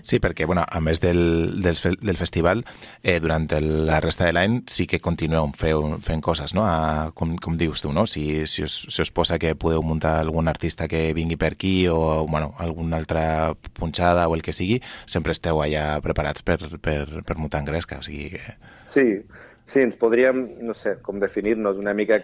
Sí, 0.00 0.16
perquè, 0.24 0.46
bueno, 0.48 0.62
a 0.64 0.80
més 0.80 1.02
del, 1.02 1.60
del, 1.60 1.76
del 2.00 2.16
festival, 2.16 2.62
eh, 3.02 3.18
durant 3.20 3.44
el, 3.52 3.66
la 3.84 3.98
resta 4.00 4.24
de 4.24 4.32
l'any 4.32 4.62
sí 4.72 4.86
que 4.88 5.02
continueu 5.04 5.50
fent, 5.58 5.98
fent 6.06 6.24
coses, 6.24 6.54
no? 6.56 6.64
A, 6.64 7.10
com, 7.12 7.34
com 7.36 7.58
dius 7.60 7.84
tu, 7.84 7.92
no? 7.92 8.06
Si, 8.08 8.46
si, 8.48 8.64
us, 8.64 8.78
si 8.88 9.04
us 9.04 9.12
posa 9.12 9.36
que 9.42 9.52
podeu 9.52 9.84
muntar 9.84 10.14
algun 10.22 10.48
artista 10.48 10.88
que 10.88 11.04
vingui 11.12 11.36
per 11.36 11.52
aquí 11.58 11.74
o, 11.92 12.24
bueno, 12.24 12.54
alguna 12.56 12.96
altra 13.02 13.52
punxada 13.76 14.24
o 14.28 14.36
el 14.38 14.42
que 14.42 14.56
sigui, 14.56 14.80
sempre 15.04 15.36
esteu 15.36 15.60
allà 15.60 16.00
preparats 16.00 16.40
per, 16.40 16.58
per, 16.80 17.04
per 17.20 17.36
muntar 17.36 17.60
en 17.60 17.68
gresca, 17.68 18.00
o 18.00 18.06
sigui 18.08 18.30
que... 18.32 18.56
Sí, 18.88 19.06
sí, 19.68 19.84
ens 19.84 20.00
podríem, 20.00 20.46
no 20.64 20.72
sé, 20.72 20.96
com 21.04 21.20
definir-nos 21.20 21.76
una 21.76 21.92
mica 21.92 22.22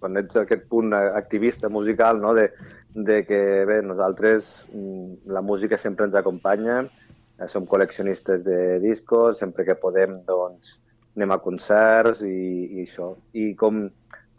quan 0.00 0.16
ets 0.16 0.36
aquest 0.40 0.66
punt 0.72 0.94
activista 0.96 1.68
musical, 1.68 2.20
no? 2.20 2.32
de, 2.34 2.48
de 2.94 3.20
que, 3.28 3.40
bé, 3.68 3.80
nosaltres, 3.84 4.50
mm, 4.72 5.30
la 5.36 5.42
música 5.44 5.78
sempre 5.78 6.08
ens 6.08 6.16
acompanya, 6.16 6.80
eh, 7.38 7.48
som 7.48 7.68
col·leccionistes 7.68 8.42
de 8.44 8.80
discos, 8.80 9.38
sempre 9.38 9.64
que 9.68 9.76
podem, 9.78 10.22
doncs, 10.26 10.78
anem 11.16 11.34
a 11.34 11.40
concerts 11.44 12.22
i, 12.24 12.34
i 12.80 12.84
això. 12.86 13.12
I 13.36 13.52
com, 13.60 13.84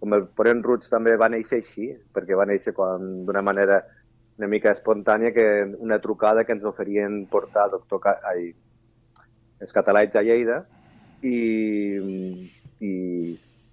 com 0.02 0.18
el 0.18 0.26
Porent 0.34 0.64
Roots 0.66 0.90
també 0.90 1.14
va 1.20 1.30
néixer 1.30 1.62
així, 1.62 1.92
perquè 2.16 2.38
va 2.38 2.48
néixer 2.50 2.74
d'una 2.74 3.44
manera 3.46 3.84
una 4.40 4.48
mica 4.50 4.72
espontània, 4.74 5.30
que 5.36 5.46
una 5.78 6.00
trucada 6.02 6.44
que 6.44 6.56
ens 6.56 6.64
oferien 6.66 7.28
portar 7.30 7.70
doctor, 7.70 8.00
Ca- 8.02 8.18
ai, 8.32 8.48
els 9.62 9.74
catalans 9.76 10.16
a 10.18 10.24
Lleida 10.26 10.64
i, 11.22 11.38
i, 12.82 12.94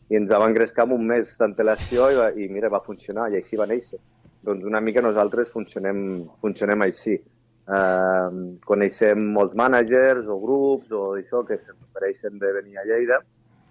i 0.09 0.17
ens 0.17 0.31
va 0.31 0.47
engrescar 0.49 0.87
amb 0.87 0.95
un 0.97 1.07
mes 1.07 1.35
d'antelació 1.39 2.11
i, 2.11 2.45
i 2.45 2.49
mira, 2.49 2.71
va 2.73 2.81
funcionar 2.85 3.29
i 3.33 3.37
així 3.41 3.59
va 3.61 3.67
néixer. 3.69 3.99
Doncs 4.45 4.65
una 4.65 4.81
mica 4.81 5.03
nosaltres 5.05 5.51
funcionem, 5.53 6.25
funcionem 6.41 6.85
així. 6.87 7.19
Uh, 7.69 8.57
coneixem 8.65 9.27
molts 9.35 9.53
mànagers 9.59 10.29
o 10.33 10.39
grups 10.41 10.93
o 10.97 11.03
això 11.19 11.43
que 11.45 11.59
s'ofereixen 11.61 12.39
de 12.41 12.53
venir 12.57 12.79
a 12.81 12.87
Lleida. 12.89 13.19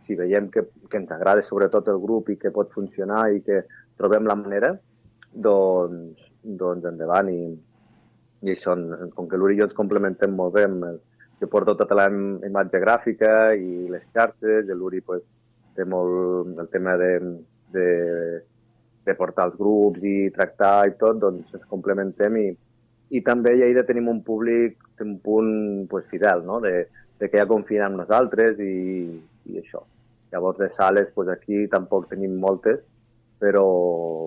Si 0.05 0.13
veiem 0.15 0.51
que, 0.53 0.67
que 0.89 0.99
ens 1.01 1.09
agrada 1.15 1.41
sobretot 1.41 1.87
el 1.89 1.97
grup 2.03 2.29
i 2.29 2.37
que 2.37 2.51
pot 2.53 2.69
funcionar 2.75 3.31
i 3.33 3.41
que 3.41 3.63
trobem 3.97 4.29
la 4.29 4.35
manera, 4.37 4.75
doncs, 5.33 6.27
doncs 6.43 6.85
endavant. 6.85 7.31
I, 7.33 7.49
i 8.45 8.53
això, 8.53 8.77
com 9.15 9.25
que 9.25 9.39
l'Uri 9.39 9.57
i 9.57 9.61
jo 9.63 9.65
ens 9.65 9.73
complementem 9.75 10.35
molt 10.37 10.53
bé, 10.53 10.67
jo 11.41 11.49
porto 11.49 11.73
tota 11.79 11.97
la 11.97 12.05
im- 12.11 12.37
imatge 12.45 12.77
gràfica 12.83 13.33
i 13.57 13.87
les 13.89 14.05
xarxes, 14.13 14.69
l'Uri 14.69 15.01
pues, 15.01 15.25
té 15.77 15.85
molt 15.85 16.59
el 16.59 16.69
tema 16.73 16.97
de, 16.99 17.11
de, 17.73 17.89
de 19.05 19.15
portar 19.15 19.47
els 19.51 19.59
grups 19.59 20.03
i 20.07 20.29
tractar 20.35 20.87
i 20.89 20.95
tot, 20.99 21.19
doncs 21.21 21.53
ens 21.55 21.69
complementem 21.69 22.39
i, 22.41 22.47
i 23.15 23.21
també 23.23 23.53
a 23.53 23.59
Lleida 23.61 23.85
tenim 23.87 24.09
un 24.11 24.23
públic, 24.25 24.81
un 25.03 25.17
punt 25.23 25.51
pues, 25.91 26.09
fidel, 26.11 26.43
no? 26.45 26.59
de, 26.63 26.87
de 27.19 27.29
que 27.29 27.39
ja 27.39 27.47
confien 27.49 27.91
en 27.91 28.01
nosaltres 28.01 28.59
i, 28.63 28.73
i 29.47 29.61
això. 29.61 29.83
Llavors 30.33 30.59
de 30.59 30.67
sales, 30.69 31.13
pues, 31.15 31.29
aquí 31.31 31.65
tampoc 31.71 32.09
tenim 32.11 32.35
moltes, 32.41 32.83
però, 33.39 33.67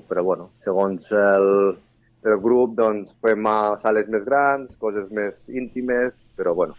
però 0.08 0.24
bueno, 0.24 0.50
segons 0.62 1.10
el, 1.12 1.76
el 2.24 2.38
grup 2.40 2.76
doncs, 2.78 3.12
fem 3.24 3.48
sales 3.82 4.08
més 4.08 4.24
grans, 4.24 4.78
coses 4.80 5.10
més 5.12 5.44
íntimes, 5.50 6.14
però 6.38 6.54
bueno, 6.56 6.78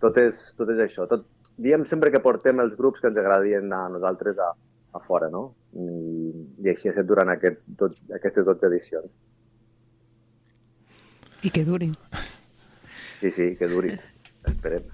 tot 0.00 0.16
és, 0.22 0.40
tot 0.56 0.70
és 0.72 0.80
això. 0.86 1.08
Tot, 1.10 1.26
diem 1.56 1.84
sempre 1.88 2.12
que 2.12 2.22
portem 2.24 2.60
els 2.62 2.76
grups 2.76 3.02
que 3.02 3.10
ens 3.10 3.20
agradien 3.20 3.72
a 3.72 3.86
nosaltres 3.92 4.38
a, 4.38 4.50
a 4.96 5.00
fora, 5.04 5.30
no? 5.32 5.48
I, 5.72 6.32
i 6.64 6.72
així 6.72 6.90
ha 6.90 6.94
estat 6.94 7.08
durant 7.08 7.32
aquests, 7.32 7.68
tot, 7.80 7.96
aquestes 8.16 8.46
12 8.48 8.68
edicions. 8.70 9.12
I 11.44 11.52
que 11.52 11.64
duri. 11.64 11.92
Sí, 13.20 13.30
sí, 13.30 13.54
que 13.56 13.68
duri. 13.68 13.94
Esperem. 14.46 14.84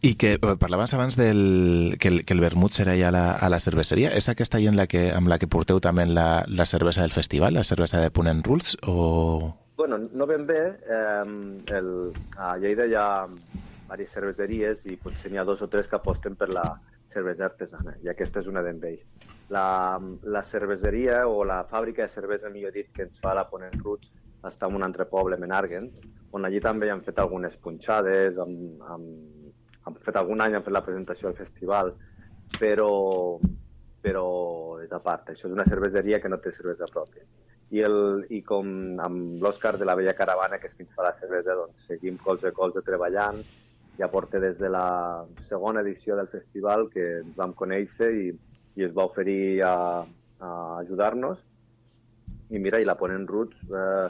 I 0.00 0.14
que 0.14 0.34
eh, 0.34 0.56
parlaves 0.58 0.94
abans 0.94 1.16
del, 1.18 1.96
que, 1.98 2.08
el, 2.08 2.24
que 2.24 2.34
el 2.34 2.40
vermut 2.42 2.70
serà 2.74 2.94
ja 2.98 3.08
a 3.10 3.14
la, 3.14 3.24
a 3.34 3.48
la 3.50 3.58
cerveseria. 3.58 4.12
És 4.14 4.28
aquesta 4.30 4.60
en 4.62 4.78
la 4.78 4.86
que, 4.86 5.08
amb 5.14 5.30
la 5.30 5.40
que 5.42 5.50
porteu 5.50 5.80
també 5.82 6.06
la, 6.06 6.44
la 6.46 6.66
cervesa 6.66 7.02
del 7.02 7.14
festival, 7.14 7.54
la 7.58 7.66
cervesa 7.66 8.00
de 8.00 8.10
Ponent 8.10 8.44
Rules, 8.46 8.76
o... 8.86 9.54
Bueno, 9.78 9.98
no 9.98 10.26
ben 10.26 10.46
bé. 10.46 10.62
Eh, 10.90 11.24
el, 11.78 11.90
a 12.36 12.56
Lleida 12.58 12.86
hi 12.86 12.94
ha 12.98 13.26
diverses 13.88 14.14
cerveseries 14.14 14.86
i 14.86 14.96
potser 15.00 15.30
n'hi 15.32 15.40
ha 15.40 15.44
dos 15.48 15.62
o 15.62 15.68
tres 15.68 15.88
que 15.88 15.96
aposten 15.96 16.36
per 16.36 16.50
la 16.52 16.64
cervesa 17.08 17.46
artesana, 17.46 17.94
i 18.04 18.08
aquesta 18.12 18.40
és 18.40 18.48
una 18.50 18.62
d'ells. 18.62 19.04
La, 19.48 19.98
la 20.22 20.42
cerveseria 20.44 21.26
o 21.26 21.42
la 21.44 21.62
fàbrica 21.64 22.04
de 22.04 22.12
cervesa, 22.12 22.50
millor 22.52 22.72
dit, 22.72 22.90
que 22.92 23.06
ens 23.08 23.18
fa 23.18 23.32
la 23.34 23.46
Ponent 23.48 23.80
Roots 23.80 24.12
està 24.44 24.68
en 24.68 24.76
un 24.76 24.84
altre 24.84 25.06
poble, 25.08 25.38
Menàrguens, 25.40 25.98
on 26.32 26.44
allí 26.44 26.60
també 26.60 26.90
han 26.92 27.02
fet 27.02 27.18
algunes 27.18 27.56
punxades, 27.56 28.36
amb, 28.38 28.82
amb, 28.92 29.48
han 29.88 29.96
fet 30.04 30.20
algun 30.20 30.44
any, 30.44 30.54
han 30.54 30.66
fet 30.66 30.76
la 30.76 30.84
presentació 30.84 31.30
al 31.30 31.38
festival, 31.38 31.94
però, 32.58 32.92
però 34.04 34.26
és 34.84 34.92
a 34.92 35.00
part. 35.00 35.32
Això 35.32 35.48
és 35.48 35.56
una 35.56 35.66
cerveseria 35.68 36.20
que 36.20 36.28
no 36.28 36.38
té 36.44 36.52
cervesa 36.52 36.88
pròpia. 36.92 37.24
I, 37.70 37.82
el, 37.84 38.26
i 38.32 38.40
com 38.44 39.00
amb 39.04 39.42
l'Òscar 39.42 39.74
de 39.76 39.88
la 39.88 39.96
Vella 39.96 40.16
Caravana, 40.16 40.60
que 40.60 40.68
és 40.68 40.76
qui 40.76 40.86
ens 40.86 40.94
fa 40.96 41.04
la 41.04 41.16
cervesa, 41.16 41.56
doncs 41.56 41.88
seguim 41.88 42.20
colze 42.20 42.48
a 42.48 42.56
colze 42.56 42.84
treballant. 42.84 43.40
Ja 43.98 44.10
porta 44.12 44.38
des 44.38 44.60
de 44.62 44.70
la 44.70 45.26
segona 45.42 45.82
edició 45.82 46.16
del 46.16 46.30
festival 46.30 46.86
que 46.92 47.04
ens 47.24 47.34
vam 47.36 47.54
conèixer 47.58 48.10
i, 48.14 48.28
i 48.78 48.86
es 48.86 48.94
va 48.94 49.08
oferir 49.10 49.62
a, 49.66 49.74
a 50.38 50.50
ajudar-nos. 50.78 51.42
I 52.54 52.62
mira, 52.62 52.80
i 52.80 52.86
la 52.86 52.96
Ponent 52.96 53.26
Roots 53.28 53.64
eh, 53.68 54.08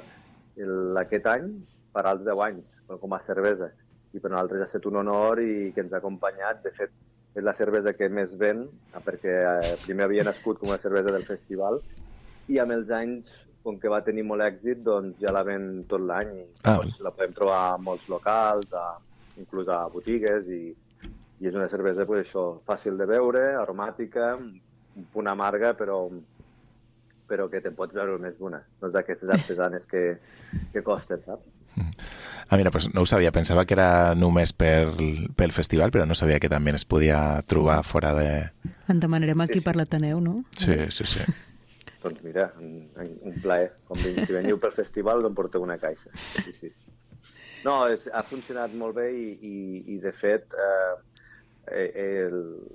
el, 0.62 0.96
aquest 1.00 1.26
any 1.32 1.48
farà 1.94 2.12
els 2.14 2.24
10 2.26 2.44
anys 2.44 2.74
com 3.00 3.16
a 3.16 3.22
cervesa. 3.24 3.70
I 4.12 4.20
per 4.20 4.30
nosaltres 4.30 4.64
ha 4.64 4.68
estat 4.68 4.86
un 4.90 5.00
honor 5.00 5.40
i 5.42 5.72
que 5.74 5.82
ens 5.84 5.94
ha 5.94 6.02
acompanyat. 6.02 6.60
De 6.64 6.72
fet, 6.76 6.92
és 7.34 7.44
la 7.44 7.54
cervesa 7.56 7.94
que 7.96 8.08
més 8.12 8.36
ven, 8.38 8.64
eh, 8.92 9.02
perquè 9.04 9.34
eh, 9.40 9.74
primer 9.86 10.08
havia 10.08 10.26
nascut 10.28 10.60
com 10.60 10.72
una 10.72 10.82
cervesa 10.82 11.14
del 11.14 11.26
festival 11.28 11.80
i 12.48 12.58
amb 12.62 12.74
els 12.76 12.90
anys, 12.94 13.28
com 13.64 13.76
que 13.80 13.90
va 13.92 14.00
tenir 14.04 14.24
molt 14.24 14.44
èxit, 14.44 14.80
doncs 14.84 15.18
ja 15.20 15.32
la 15.34 15.44
ven 15.44 15.84
tot 15.90 16.00
l'any 16.00 16.30
Ah, 16.62 16.78
doncs, 16.78 17.00
la 17.04 17.12
podem 17.12 17.34
trobar 17.36 17.58
a 17.66 17.80
molts 17.82 18.06
locals, 18.08 18.72
a, 18.72 18.96
inclús 19.38 19.68
a 19.72 19.84
botigues 19.92 20.48
i, 20.52 20.62
i 21.40 21.46
és 21.48 21.54
una 21.54 21.68
cervesa 21.70 22.06
pues, 22.06 22.26
això, 22.26 22.46
fàcil 22.66 22.98
de 22.98 23.06
beure, 23.06 23.44
aromàtica, 23.60 24.34
un 24.38 25.06
punt 25.14 25.28
amarga, 25.30 25.74
però 25.78 26.02
però 27.28 27.44
que 27.52 27.60
te'n 27.60 27.74
pots 27.76 27.92
veure 27.92 28.14
més 28.22 28.38
d'una. 28.40 28.62
No 28.80 28.88
és 28.88 28.94
d'aquestes 28.94 29.28
artesanes 29.28 29.84
que, 29.86 30.00
que 30.72 30.80
costen, 30.82 31.20
saps? 31.20 31.44
Ah, 32.48 32.56
mira, 32.56 32.70
pues 32.72 32.86
no 32.94 33.02
ho 33.02 33.06
sabia. 33.06 33.30
Pensava 33.36 33.66
que 33.68 33.76
era 33.76 34.14
només 34.16 34.54
per, 34.56 34.88
pel 35.36 35.52
festival, 35.52 35.92
però 35.92 36.06
no 36.08 36.16
sabia 36.16 36.40
que 36.40 36.48
també 36.48 36.72
es 36.72 36.86
podia 36.88 37.42
trobar 37.46 37.82
fora 37.84 38.14
de... 38.16 38.30
En 38.88 38.98
demanarem 39.04 39.44
aquí 39.44 39.58
Sí, 39.58 39.60
sí. 39.60 39.64
per 39.66 39.76
l'Ateneu, 39.76 40.22
no? 40.24 40.38
Sí, 40.56 40.78
sí, 40.88 41.04
sí. 41.04 41.20
Doncs 42.02 42.24
mira, 42.24 42.48
un, 42.62 42.88
un 43.28 43.36
plaer. 43.44 43.74
Com 43.84 44.00
ven- 44.00 44.24
si 44.24 44.32
veniu 44.32 44.56
pel 44.58 44.72
festival, 44.72 45.20
doncs 45.26 45.36
porteu 45.36 45.62
una 45.68 45.76
caixa. 45.78 46.08
Sí, 46.16 46.54
sí. 46.56 46.72
No, 47.66 47.74
és, 47.90 48.06
ha 48.14 48.22
funcionat 48.26 48.74
molt 48.78 48.96
bé 48.98 49.08
i, 49.10 49.28
i, 49.42 49.54
i 49.94 49.98
de 50.02 50.12
fet, 50.14 50.54
eh, 50.54 51.86
eh, 51.88 52.28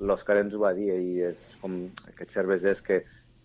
l'Òscar 0.03 0.37
ens 0.41 0.55
ho 0.55 0.63
va 0.63 0.73
dir 0.75 0.89
i 0.91 1.21
és 1.29 1.43
com 1.61 1.77
aquests 2.09 2.35
cervesers 2.39 2.83
que, 2.83 2.99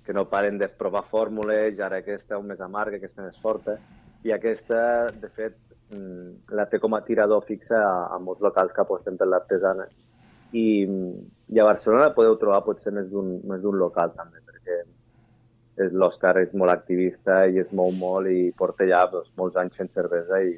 que 0.06 0.16
no 0.16 0.26
paren 0.32 0.58
de 0.58 0.68
provar 0.82 1.04
fórmules, 1.12 1.78
ara 1.84 2.02
aquesta 2.02 2.38
és 2.38 2.50
més 2.50 2.60
amarga, 2.64 2.98
aquesta 2.98 3.22
més 3.22 3.38
forta, 3.44 3.78
i 4.26 4.34
aquesta, 4.34 4.80
de 5.22 5.30
fet, 5.36 5.56
mm, 5.94 6.50
la 6.58 6.66
té 6.66 6.80
com 6.82 6.98
a 6.98 7.02
tirador 7.06 7.46
fixa 7.46 7.78
a, 7.78 7.96
a 8.16 8.18
molts 8.18 8.42
locals 8.42 8.74
que 8.74 8.82
aposten 8.82 9.18
per 9.20 9.28
l'artesana. 9.30 9.86
I, 10.56 10.66
I 11.52 11.60
a 11.60 11.66
Barcelona 11.68 12.14
podeu 12.16 12.38
trobar 12.40 12.64
potser 12.66 12.90
més 12.96 13.06
d'un 13.12 13.78
local 13.78 14.14
també, 14.16 14.40
perquè 14.48 15.92
l'Òscar 15.92 16.34
és 16.40 16.54
molt 16.56 16.72
activista 16.72 17.44
i 17.46 17.60
es 17.62 17.70
mou 17.70 17.92
molt 17.94 18.32
i 18.32 18.48
porta 18.58 18.88
ja 18.88 19.04
doncs, 19.12 19.30
molts 19.38 19.60
anys 19.60 19.76
fent 19.78 19.92
cervesa 19.94 20.40
i, 20.42 20.56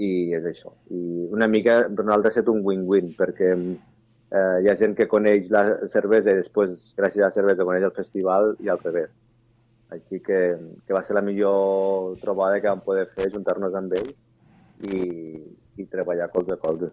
i 0.00 0.10
és 0.36 0.46
això. 0.48 0.72
I 0.88 1.28
una 1.34 1.48
mica 1.50 1.82
per 1.88 2.04
nosaltres 2.04 2.30
ha 2.30 2.40
estat 2.40 2.52
un 2.52 2.62
win-win 2.64 3.12
perquè 3.18 3.50
eh, 3.54 4.56
hi 4.62 4.70
ha 4.70 4.76
gent 4.80 4.96
que 4.96 5.08
coneix 5.10 5.50
la 5.52 5.64
cervesa 5.92 6.32
i 6.32 6.40
després, 6.40 6.92
gràcies 6.98 7.22
a 7.22 7.28
la 7.28 7.36
cervesa, 7.36 7.66
coneix 7.68 7.84
el 7.88 7.96
festival 7.96 8.54
i 8.64 8.72
al 8.72 8.80
revés. 8.84 9.12
Així 9.90 10.20
que, 10.24 10.40
que 10.86 10.94
va 10.94 11.02
ser 11.04 11.18
la 11.18 11.24
millor 11.26 12.16
trobada 12.22 12.60
que 12.62 12.70
vam 12.70 12.82
poder 12.86 13.08
fer, 13.10 13.28
juntar-nos 13.34 13.74
amb 13.76 13.96
ell 13.98 14.10
i, 14.86 15.00
i 15.82 15.88
treballar 15.90 16.30
colze 16.32 16.54
a 16.54 16.60
colze. 16.62 16.92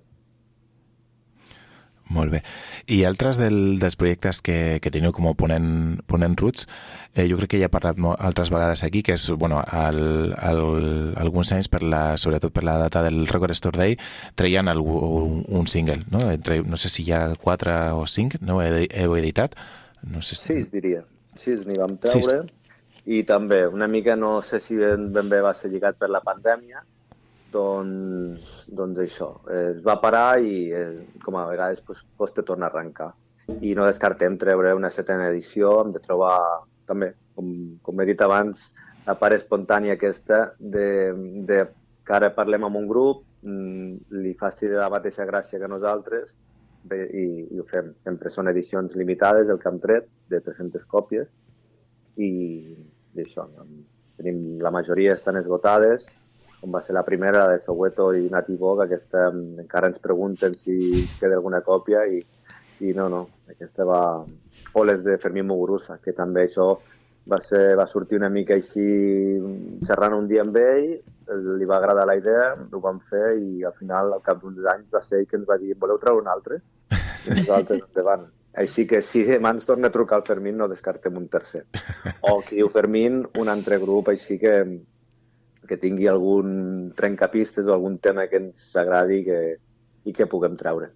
Molt 2.16 2.32
bé. 2.34 2.42
I 2.88 3.02
altres 3.04 3.36
del, 3.36 3.80
dels 3.82 3.98
projectes 4.00 4.40
que, 4.40 4.80
que 4.80 4.92
teniu 4.94 5.12
com 5.12 5.26
a 5.28 5.34
ponent, 5.36 5.98
ponent 6.08 6.38
Roots, 6.40 6.70
eh, 7.18 7.26
jo 7.28 7.36
crec 7.36 7.52
que 7.52 7.60
ja 7.60 7.68
he 7.68 7.74
parlat 7.74 8.00
altres 8.16 8.48
vegades 8.54 8.86
aquí, 8.88 9.02
que 9.04 9.18
és, 9.18 9.26
bueno, 9.36 9.60
el, 9.76 10.32
el, 10.32 10.62
alguns 11.20 11.52
anys, 11.52 11.68
per 11.68 11.82
la, 11.84 12.16
sobretot 12.16 12.56
per 12.56 12.64
la 12.64 12.78
data 12.80 13.04
del 13.04 13.26
Record 13.28 13.52
Store 13.60 13.76
Day, 13.76 13.98
treien 14.40 14.72
algú, 14.72 14.96
un, 15.20 15.44
un 15.60 15.68
single, 15.68 16.06
no? 16.16 16.24
Entre, 16.32 16.62
no 16.64 16.80
sé 16.80 16.88
si 16.94 17.04
hi 17.04 17.12
ha 17.12 17.26
quatre 17.36 17.76
o 17.92 18.06
cinc, 18.08 18.40
no? 18.40 18.62
He, 18.64 18.88
heu 19.04 19.18
editat? 19.20 19.60
No 20.08 20.24
sé 20.24 20.40
si... 20.40 20.48
Sis, 20.54 20.72
diria. 20.72 21.04
Sis 21.36 21.68
n'hi 21.68 21.76
vam 21.76 22.00
Sis. 22.06 22.24
treure. 22.24 22.48
I 23.08 23.22
també, 23.28 23.66
una 23.68 23.88
mica, 23.92 24.16
no 24.16 24.38
sé 24.44 24.62
si 24.64 24.80
ben, 24.80 25.12
ben 25.16 25.28
bé 25.28 25.44
va 25.44 25.54
ser 25.56 25.72
lligat 25.76 26.00
per 26.00 26.08
la 26.12 26.24
pandèmia, 26.24 26.88
doncs, 27.54 28.50
doncs 28.74 29.00
això, 29.04 29.30
es 29.54 29.80
va 29.86 29.98
parar 30.02 30.40
i 30.44 30.68
eh, 30.76 30.90
com 31.24 31.38
a 31.40 31.46
vegades 31.50 31.82
pues, 31.86 32.04
costa 32.18 32.46
tornar 32.46 32.70
a 32.70 32.76
arrencar. 32.76 33.12
I 33.64 33.74
no 33.78 33.88
descartem 33.88 34.36
treure 34.40 34.76
una 34.76 34.92
setena 34.92 35.30
edició, 35.32 35.78
hem 35.82 35.94
de 35.96 36.04
trobar 36.04 36.36
també, 36.88 37.14
com, 37.36 37.54
com 37.84 38.02
he 38.02 38.08
dit 38.10 38.22
abans, 38.24 38.68
la 39.08 39.16
part 39.20 39.38
espontània 39.38 39.96
aquesta 39.96 40.42
de, 40.60 40.88
de 41.48 41.62
que 42.08 42.16
ara 42.16 42.34
parlem 42.36 42.68
amb 42.68 42.80
un 42.80 42.88
grup, 42.90 43.24
mm, 43.44 44.20
li 44.24 44.34
faci 44.40 44.72
la 44.72 44.90
mateixa 44.92 45.28
gràcia 45.28 45.60
que 45.62 45.72
nosaltres 45.72 46.34
bé, 46.88 47.04
i, 47.12 47.26
i 47.52 47.60
ho 47.60 47.66
fem. 47.68 47.92
Sempre 48.08 48.32
són 48.34 48.52
edicions 48.52 48.96
limitades, 49.00 49.50
el 49.52 49.60
que 49.62 49.70
hem 49.72 49.80
tret, 49.84 50.08
de 50.32 50.42
300 50.44 50.88
còpies, 50.92 51.28
i, 52.18 52.30
i 53.16 53.24
això, 53.24 53.48
tenim, 54.18 54.58
la 54.64 54.74
majoria 54.74 55.16
estan 55.16 55.40
esgotades, 55.40 56.10
com 56.60 56.74
va 56.74 56.82
ser 56.82 56.96
la 56.98 57.06
primera, 57.06 57.46
la 57.46 57.56
de 57.56 57.62
Soweto 57.62 58.10
i 58.18 58.28
Nativo, 58.34 58.76
que 58.78 58.88
aquesta 58.88 59.28
encara 59.32 59.92
ens 59.92 60.02
pregunten 60.04 60.56
si 60.58 61.06
queda 61.20 61.38
alguna 61.38 61.62
còpia 61.66 62.06
i, 62.10 62.22
i 62.82 62.94
no, 62.98 63.08
no, 63.14 63.24
aquesta 63.50 63.86
va... 63.86 64.04
O 64.74 64.86
les 64.86 65.04
de 65.06 65.18
Fermín 65.22 65.48
Muguruza, 65.50 66.00
que 66.04 66.14
també 66.18 66.48
això 66.48 66.72
va, 67.30 67.40
ser, 67.44 67.76
va 67.78 67.86
sortir 67.88 68.18
una 68.18 68.30
mica 68.34 68.56
així 68.58 68.88
xerrant 69.86 70.18
un 70.18 70.28
dia 70.30 70.42
amb 70.46 70.58
ell, 70.62 70.90
li 71.60 71.68
va 71.68 71.78
agradar 71.78 72.08
la 72.08 72.18
idea, 72.18 72.50
ho 72.56 72.82
vam 72.82 73.00
fer 73.12 73.36
i 73.38 73.64
al 73.68 73.76
final, 73.78 74.14
al 74.16 74.24
cap 74.26 74.42
d'uns 74.42 74.66
anys, 74.74 74.90
va 74.94 75.04
ser 75.04 75.22
ell 75.22 75.30
que 75.30 75.38
ens 75.40 75.48
va 75.50 75.60
dir 75.62 75.78
voleu 75.78 76.00
treure 76.02 76.24
un 76.24 76.32
altre? 76.32 76.62
I 77.28 77.42
nosaltres 77.42 77.84
endavant. 77.84 78.28
Així 78.58 78.88
que 78.90 79.04
si 79.06 79.22
demà 79.28 79.52
ens 79.54 79.68
torna 79.70 79.92
a 79.92 79.94
trucar 79.94 80.18
el 80.22 80.26
Fermín, 80.26 80.56
no 80.58 80.70
descartem 80.72 81.18
un 81.20 81.28
tercer. 81.30 81.68
O 82.26 82.40
que 82.42 82.56
diu 82.56 82.72
Fermín, 82.74 83.20
un 83.38 83.52
altre 83.54 83.78
grup 83.78 84.10
així 84.10 84.40
que, 84.42 84.54
que 85.68 85.80
tingui 85.82 86.08
algun 86.08 86.94
trencapistes 86.98 87.68
o 87.68 87.76
algun 87.76 87.98
tema 88.00 88.28
que 88.32 88.40
ens 88.42 88.72
agradi 88.76 89.24
que, 89.26 89.42
i 90.08 90.16
que 90.16 90.30
puguem 90.30 90.58
treure. 90.60 90.92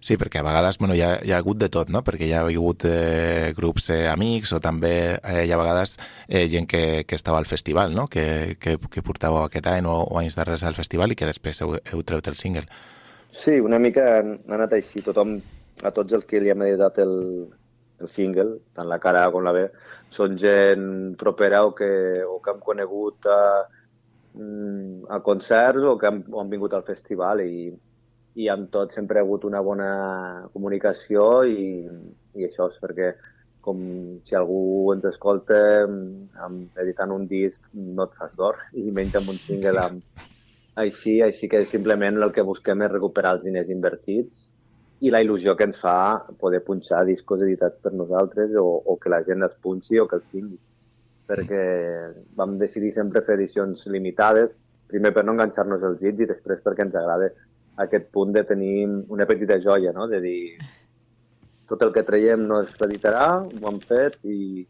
Sí, 0.00 0.14
perquè 0.14 0.38
a 0.38 0.46
vegades 0.46 0.78
bueno, 0.78 0.94
hi, 0.94 1.02
ha, 1.02 1.16
hi 1.26 1.32
ha 1.32 1.40
hagut 1.42 1.58
de 1.58 1.68
tot, 1.74 1.88
no? 1.90 2.04
perquè 2.06 2.28
hi 2.28 2.34
ha 2.36 2.44
hagut 2.46 2.84
eh, 2.86 3.50
grups 3.56 3.88
eh, 3.90 4.04
amics 4.10 4.52
o 4.54 4.60
també 4.62 4.92
eh, 5.16 5.42
hi 5.42 5.52
ha 5.52 5.58
vegades 5.58 5.96
eh, 6.28 6.46
gent 6.50 6.68
que, 6.70 7.02
que 7.08 7.18
estava 7.18 7.40
al 7.42 7.50
festival, 7.50 7.96
no? 7.96 8.06
que, 8.06 8.56
que, 8.62 8.76
que 8.78 9.02
portàveu 9.02 9.42
aquest 9.42 9.66
any 9.72 9.88
o, 9.90 9.96
o 10.06 10.20
anys 10.20 10.38
darrers 10.38 10.62
al 10.62 10.78
festival 10.78 11.12
i 11.12 11.18
que 11.18 11.26
després 11.26 11.62
heu, 11.64 11.74
heu 11.80 12.04
tret 12.06 12.30
el 12.30 12.38
single. 12.38 12.68
Sí, 13.34 13.58
una 13.60 13.78
mica 13.82 14.06
ha 14.18 14.22
anat 14.54 14.78
així. 14.78 15.02
Tothom, 15.02 15.36
a 15.82 15.90
tots 15.94 16.14
els 16.14 16.26
que 16.30 16.40
li 16.42 16.50
hem 16.54 16.62
editat 16.66 17.02
el, 17.02 17.16
el 17.98 18.10
single, 18.14 18.58
tant 18.78 18.88
la 18.90 19.00
cara 19.02 19.26
com 19.34 19.44
la 19.46 19.54
B, 19.54 19.66
són 20.14 20.38
gent 20.38 20.86
propera 21.18 21.64
o 21.66 21.74
que, 21.76 21.90
o 22.22 22.38
que 22.42 22.54
hem 22.54 22.62
conegut 22.64 23.26
a, 23.26 23.40
mm, 23.66 23.77
a 25.08 25.20
concerts 25.24 25.82
o 25.82 25.96
que 25.98 26.06
han, 26.06 26.22
o 26.30 26.40
han 26.40 26.50
vingut 26.50 26.74
al 26.74 26.84
festival 26.86 27.42
i, 27.42 27.70
i 28.38 28.48
amb 28.52 28.70
tot 28.74 28.92
sempre 28.94 29.18
ha 29.18 29.26
hagut 29.26 29.44
una 29.48 29.62
bona 29.64 29.90
comunicació 30.52 31.44
i, 31.48 31.86
i 32.38 32.46
això 32.46 32.68
és 32.70 32.78
perquè 32.82 33.12
com 33.68 33.80
si 34.24 34.36
algú 34.38 34.92
ens 34.94 35.08
escolta 35.10 35.58
mm, 35.86 36.60
editant 36.84 37.12
un 37.12 37.26
disc 37.30 37.64
no 37.72 38.06
et 38.06 38.14
fas 38.20 38.36
d'or 38.38 38.60
i 38.82 38.90
menys 38.94 39.18
amb 39.18 39.32
un 39.34 39.40
single 39.42 39.82
amb, 39.82 40.28
així, 40.78 41.18
així 41.24 41.48
que 41.50 41.64
simplement 41.66 42.22
el 42.22 42.32
que 42.36 42.46
busquem 42.46 42.86
és 42.86 42.94
recuperar 42.94 43.34
els 43.36 43.44
diners 43.48 43.72
invertits 43.74 44.46
i 45.00 45.10
la 45.14 45.20
il·lusió 45.22 45.54
que 45.58 45.66
ens 45.68 45.78
fa 45.82 45.98
poder 46.42 46.62
punxar 46.66 47.04
discos 47.06 47.42
editats 47.46 47.78
per 47.82 47.92
nosaltres 47.94 48.54
o, 48.58 48.66
o 48.86 48.96
que 49.02 49.10
la 49.12 49.22
gent 49.26 49.44
els 49.46 49.58
punxi 49.62 49.98
o 50.02 50.06
que 50.10 50.18
els 50.18 50.30
tingui. 50.30 50.58
Perquè 51.28 51.62
vam 52.38 52.56
decidir 52.60 52.94
sempre 52.96 53.22
fer 53.26 53.36
edicions 53.36 53.84
limitades, 53.92 54.54
primer 54.88 55.12
per 55.12 55.24
no 55.26 55.34
enganxar-nos 55.36 55.84
els 55.84 56.00
dits 56.00 56.24
i 56.24 56.28
després 56.30 56.62
perquè 56.64 56.86
ens 56.86 56.96
agrada 56.96 57.28
aquest 57.84 58.08
punt 58.14 58.32
de 58.34 58.42
tenir 58.48 58.88
una 59.14 59.26
petita 59.28 59.58
joia, 59.62 59.92
no? 59.92 60.08
de 60.08 60.20
dir 60.24 60.40
tot 61.68 61.84
el 61.84 61.92
que 61.92 62.02
traiem 62.02 62.46
no 62.48 62.62
es 62.64 62.72
reeditarà, 62.80 63.26
ho 63.44 63.70
hem 63.70 63.78
fet 63.84 64.16
i, 64.24 64.64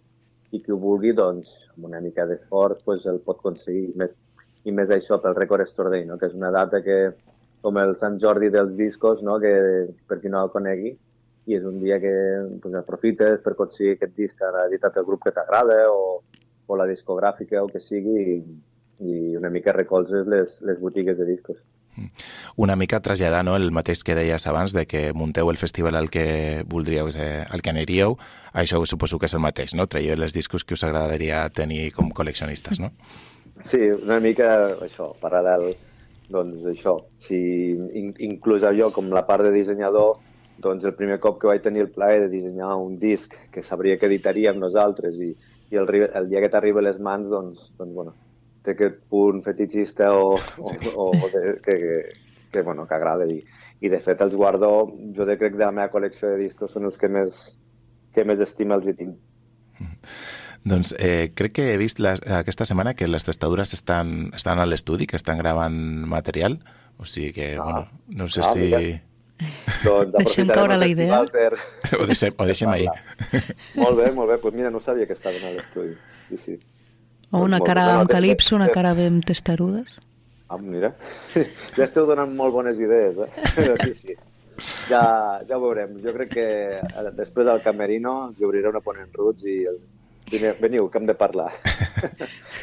i 0.50 0.60
qui 0.60 0.74
ho 0.74 0.78
vulgui, 0.82 1.14
doncs, 1.14 1.52
amb 1.76 1.86
una 1.88 2.02
mica 2.04 2.26
d'esforç, 2.26 2.82
pues, 2.84 3.06
el 3.06 3.20
pot 3.24 3.38
aconseguir. 3.38 3.92
Més, 4.00 4.16
I 4.66 4.74
més 4.74 4.90
això 4.90 5.20
pel 5.22 5.36
Record 5.38 5.70
Store 5.70 5.92
Day, 5.94 6.04
no? 6.08 6.18
que 6.18 6.26
és 6.26 6.34
una 6.36 6.50
data 6.52 6.82
que, 6.82 6.98
com 7.62 7.78
el 7.78 7.94
Sant 8.00 8.18
Jordi 8.20 8.50
dels 8.50 8.74
discos, 8.76 9.22
no? 9.22 9.38
que 9.38 9.52
per 10.10 10.18
qui 10.18 10.32
no 10.32 10.42
el 10.42 10.50
conegui, 10.50 10.96
i 11.48 11.56
és 11.56 11.64
un 11.64 11.78
dia 11.80 11.96
que 12.02 12.12
pues, 12.60 12.74
aprofites 12.76 13.38
per 13.44 13.54
aconseguir 13.54 13.94
aquest 13.94 14.18
disc 14.18 14.36
que 14.36 14.50
ha 14.50 14.66
editat 14.66 14.98
el 14.98 15.06
grup 15.06 15.22
que 15.24 15.32
t'agrada 15.32 15.78
o, 15.94 16.18
o 16.68 16.76
la 16.76 16.86
discogràfica 16.86 17.64
o 17.64 17.72
que 17.72 17.80
sigui 17.80 18.20
i, 18.20 18.38
i 19.00 19.34
una 19.40 19.50
mica 19.50 19.74
recolzes 19.74 20.28
les, 20.28 20.60
les 20.68 20.78
botigues 20.80 21.18
de 21.18 21.26
discos. 21.26 21.58
Una 22.56 22.76
mica 22.76 23.00
traslladar 23.02 23.44
no, 23.44 23.56
el 23.56 23.72
mateix 23.74 24.04
que 24.06 24.14
deies 24.14 24.46
abans, 24.46 24.74
de 24.76 24.84
que 24.86 25.08
munteu 25.18 25.50
el 25.50 25.58
festival 25.58 25.98
al 25.98 26.10
que 26.14 26.62
voldríeu, 26.66 27.10
eh, 27.10 27.42
al 27.48 27.62
que 27.62 27.72
aniríeu, 27.72 28.14
això 28.52 28.78
suposo 28.86 29.18
que 29.18 29.26
és 29.26 29.34
el 29.34 29.42
mateix, 29.42 29.74
no? 29.74 29.88
Traieu 29.90 30.14
els 30.14 30.36
discos 30.36 30.64
que 30.64 30.76
us 30.78 30.84
agradaria 30.86 31.42
tenir 31.50 31.90
com 31.96 32.12
col·leccionistes, 32.14 32.78
no? 32.78 32.92
Sí, 33.72 33.80
una 33.90 34.20
mica 34.22 34.78
això, 34.84 35.10
paral·lel, 35.18 35.72
doncs 36.30 36.66
això, 36.70 37.00
si 37.26 37.38
in, 37.74 38.14
inclús 38.30 38.62
jo 38.76 38.92
com 38.94 39.10
la 39.10 39.26
part 39.26 39.48
de 39.48 39.52
dissenyador, 39.56 40.18
doncs 40.58 40.84
el 40.84 40.94
primer 40.98 41.18
cop 41.22 41.38
que 41.40 41.50
vaig 41.50 41.62
tenir 41.62 41.86
el 41.86 41.92
plaer 41.94 42.24
de 42.24 42.32
dissenyar 42.32 42.74
un 42.76 42.98
disc 42.98 43.34
que 43.52 43.62
sabria 43.62 43.98
que 43.98 44.06
editaríem 44.06 44.58
nosaltres 44.58 45.18
i, 45.22 45.32
i 45.70 45.76
el, 45.76 45.88
el 46.14 46.28
dia 46.30 46.40
que 46.40 46.48
t'arriba 46.48 46.80
a 46.80 46.86
les 46.88 46.98
mans, 47.00 47.28
doncs, 47.30 47.70
doncs 47.78 47.94
bueno, 47.94 48.14
té 48.64 48.72
aquest 48.72 48.98
punt 49.10 49.42
fetichista 49.44 50.10
o, 50.16 50.34
o, 50.34 50.72
o 50.96 51.28
de, 51.32 51.58
que, 51.64 51.76
que, 51.78 52.02
que, 52.52 52.62
bueno, 52.62 52.86
que 52.88 52.94
agrada 52.96 53.26
i, 53.28 53.38
i 53.80 53.88
de 53.92 54.00
fet 54.00 54.20
els 54.24 54.34
guardo, 54.34 54.88
jo 55.16 55.24
de 55.28 55.36
crec 55.38 55.54
de 55.56 55.64
la 55.66 55.72
meva 55.72 55.90
col·lecció 55.92 56.32
de 56.32 56.40
discos 56.44 56.72
són 56.72 56.88
els 56.88 56.98
que 56.98 57.08
més, 57.12 57.38
que 58.14 58.24
més 58.24 58.40
estima 58.40 58.74
els 58.80 58.88
hi 58.88 58.94
tinc. 58.98 59.16
Doncs 60.68 60.90
eh, 60.98 61.30
crec 61.38 61.52
que 61.54 61.66
he 61.72 61.76
vist 61.80 62.00
les, 62.02 62.20
aquesta 62.34 62.66
setmana 62.68 62.94
que 62.98 63.06
les 63.08 63.24
testadures 63.24 63.72
estan, 63.76 64.32
estan 64.36 64.58
a 64.58 64.66
l'estudi, 64.66 65.06
que 65.06 65.16
estan 65.16 65.38
gravant 65.38 65.76
material, 66.10 66.58
o 66.98 67.06
sigui 67.06 67.30
que, 67.32 67.52
Ah. 67.56 67.62
bueno, 67.62 67.86
no 68.08 68.26
sé 68.28 68.40
Ah, 68.42 68.50
si... 68.52 68.58
mira. 68.66 68.80
Doncs 69.84 70.16
Deixem 70.22 70.48
caure 70.50 70.76
la 70.76 70.88
idea. 70.90 71.20
Per, 71.32 71.52
Ho 71.98 72.06
deixem, 72.08 72.34
ho 72.36 72.46
deixem 72.48 72.70
ahir. 72.72 72.88
molt 73.76 73.96
bé, 74.00 74.10
molt 74.12 74.30
bé. 74.32 74.38
Pues 74.42 74.54
mira, 74.54 74.70
no 74.70 74.80
sabia 74.80 75.06
que 75.06 75.14
estaven 75.14 75.44
a 75.46 75.52
l'estudi. 75.54 75.94
Sí, 76.30 76.36
sí. 76.44 76.58
O 77.30 77.42
una 77.44 77.58
Molt 77.58 77.66
cara 77.68 77.84
amb 77.98 78.08
calipso, 78.10 78.56
una 78.56 78.70
cara 78.72 78.94
amb 78.96 79.24
testarudes. 79.24 79.98
Ah, 80.48 80.56
mira. 80.58 80.94
Ja 81.76 81.84
esteu 81.84 82.06
donant 82.08 82.32
molt 82.34 82.54
bones 82.54 82.78
idees, 82.80 83.18
eh? 83.20 83.28
Però 83.56 83.76
sí, 83.84 83.94
sí. 84.00 84.16
Ja, 84.90 85.02
ja 85.46 85.58
ho 85.58 85.60
veurem. 85.62 85.98
Jo 86.02 86.14
crec 86.16 86.32
que 86.32 86.46
eh, 86.80 87.10
després 87.14 87.46
del 87.46 87.60
Camerino 87.62 88.14
els 88.30 88.40
obriré 88.42 88.72
una 88.72 88.82
ponent 88.82 89.12
roots 89.14 89.44
i 89.46 89.60
el... 89.70 89.78
Veniu, 90.60 90.90
que 90.92 90.98
hem 91.00 91.06
de 91.08 91.14
parlar. 91.16 91.46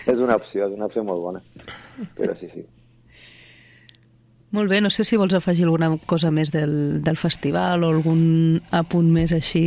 és 0.06 0.20
una 0.22 0.36
opció, 0.38 0.68
és 0.68 0.74
una 0.76 0.86
opció 0.86 1.02
molt 1.08 1.24
bona. 1.24 1.40
Però 2.18 2.36
sí, 2.38 2.46
sí. 2.52 2.62
Molt 4.56 4.72
bé, 4.72 4.80
no 4.82 4.90
sé 4.94 5.04
si 5.04 5.18
vols 5.20 5.36
afegir 5.36 5.66
alguna 5.68 5.90
cosa 6.08 6.32
més 6.32 6.52
del, 6.54 7.04
del 7.04 7.18
festival 7.20 7.84
o 7.84 7.92
algun 7.92 8.22
apunt 8.72 9.10
més 9.12 9.34
així 9.36 9.66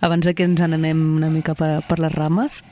abans 0.00 0.24
de 0.24 0.32
que 0.36 0.46
ens 0.48 0.62
n'anem 0.64 1.00
una 1.18 1.28
mica 1.32 1.52
per, 1.58 1.82
per 1.88 1.98
les 2.00 2.14
rames. 2.14 2.62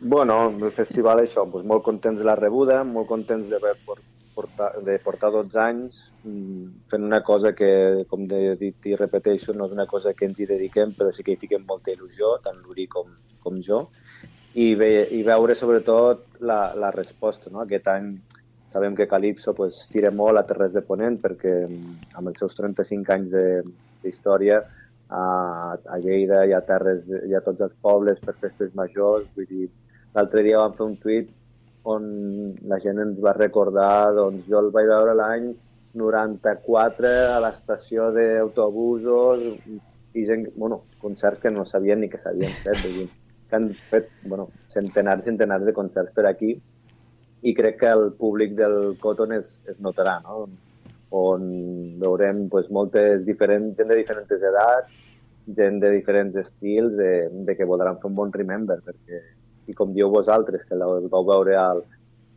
Bueno, 0.00 0.38
el 0.50 0.72
festival, 0.72 1.20
això, 1.22 1.44
doncs 1.46 1.66
molt 1.68 1.84
contents 1.86 2.18
de 2.18 2.26
la 2.26 2.34
rebuda, 2.38 2.82
molt 2.88 3.06
contents 3.10 3.50
d'haver 3.52 3.74
por- 3.86 4.00
portar, 4.34 4.70
de 4.86 4.96
portar 5.04 5.30
12 5.34 5.58
anys 5.60 5.98
mm, 6.24 6.66
fent 6.90 7.04
una 7.04 7.20
cosa 7.22 7.52
que, 7.54 7.70
com 8.08 8.24
he 8.32 8.54
dit 8.60 8.86
i 8.88 8.96
repeteixo, 8.96 9.52
no 9.52 9.66
és 9.68 9.74
una 9.76 9.86
cosa 9.90 10.14
que 10.16 10.24
ens 10.30 10.40
hi 10.40 10.48
dediquem, 10.48 10.94
però 10.96 11.12
sí 11.12 11.26
que 11.26 11.34
hi 11.36 11.40
fiquem 11.42 11.66
molta 11.68 11.92
il·lusió, 11.92 12.38
tant 12.44 12.58
l'Uri 12.64 12.86
com, 12.88 13.12
com 13.44 13.60
jo. 13.66 13.84
i, 14.54 14.72
ve, 14.74 15.06
i 15.14 15.22
veure 15.22 15.54
sobretot 15.54 16.40
la, 16.40 16.72
la 16.74 16.90
resposta. 16.90 17.52
No? 17.52 17.60
Aquest 17.62 17.86
any 17.92 18.14
sabem 18.72 18.94
que 18.94 19.08
Calypso 19.08 19.54
pues, 19.54 19.86
tira 19.92 20.10
molt 20.10 20.38
a 20.38 20.46
Terres 20.46 20.72
de 20.72 20.82
Ponent 20.86 21.18
perquè 21.22 21.54
mm, 21.66 21.96
amb 22.18 22.30
els 22.30 22.38
seus 22.38 22.54
35 22.58 23.16
anys 23.16 23.34
d'història 24.02 24.60
a, 25.10 25.22
a 25.74 25.98
Lleida 25.98 26.44
hi 26.46 26.54
ha 26.54 26.62
terres, 26.62 27.02
hi 27.26 27.34
ha 27.34 27.42
tots 27.42 27.60
els 27.66 27.74
pobles 27.82 28.20
per 28.22 28.36
festes 28.38 28.72
majors. 28.78 29.26
Vull 29.34 29.48
dir, 29.50 29.68
l'altre 30.14 30.44
dia 30.46 30.62
vam 30.62 30.76
fer 30.78 30.86
un 30.86 30.96
tuit 31.02 31.36
on 31.90 32.04
la 32.70 32.78
gent 32.82 33.00
ens 33.02 33.20
va 33.24 33.34
recordar, 33.36 34.12
doncs 34.14 34.46
jo 34.48 34.60
el 34.60 34.70
vaig 34.74 34.88
veure 34.90 35.16
l'any 35.16 35.50
94 35.96 37.12
a 37.34 37.38
l'estació 37.42 38.10
d'autobusos 38.14 39.46
i 40.14 40.26
gent, 40.26 40.46
bueno, 40.54 40.84
concerts 41.02 41.40
que 41.42 41.50
no 41.50 41.64
sabien 41.66 42.02
ni 42.02 42.10
que 42.12 42.20
s'havien 42.22 42.52
fet, 42.62 42.84
que 43.48 43.56
han 43.56 43.70
fet 43.90 44.10
bueno, 44.22 44.50
centenars 44.74 45.24
i 45.24 45.32
centenars 45.32 45.66
de 45.66 45.74
concerts 45.74 46.14
per 46.14 46.26
aquí 46.28 46.54
i 47.42 47.54
crec 47.56 47.78
que 47.80 47.92
el 47.92 48.10
públic 48.18 48.52
del 48.58 48.96
Cotton 49.00 49.32
es, 49.38 49.60
es 49.70 49.78
notarà, 49.80 50.18
no? 50.24 50.48
on 51.10 51.46
veurem 51.98 52.44
pues, 52.48 52.68
moltes 52.70 53.24
diferents, 53.26 53.74
gent 53.76 53.88
de 53.90 53.96
diferents 53.98 54.30
edats, 54.30 54.98
gent 55.56 55.80
de 55.82 55.90
diferents 55.90 56.36
estils, 56.36 56.94
de, 56.96 57.28
de 57.46 57.56
que 57.56 57.66
voldran 57.66 57.98
fer 57.98 58.10
un 58.10 58.18
bon 58.18 58.30
remember, 58.32 58.78
perquè, 58.86 59.22
i 59.66 59.74
com 59.74 59.94
dieu 59.94 60.10
vosaltres, 60.10 60.62
que 60.68 60.78
el 60.78 61.08
vau 61.10 61.26
veure 61.26 61.56
al, 61.58 61.82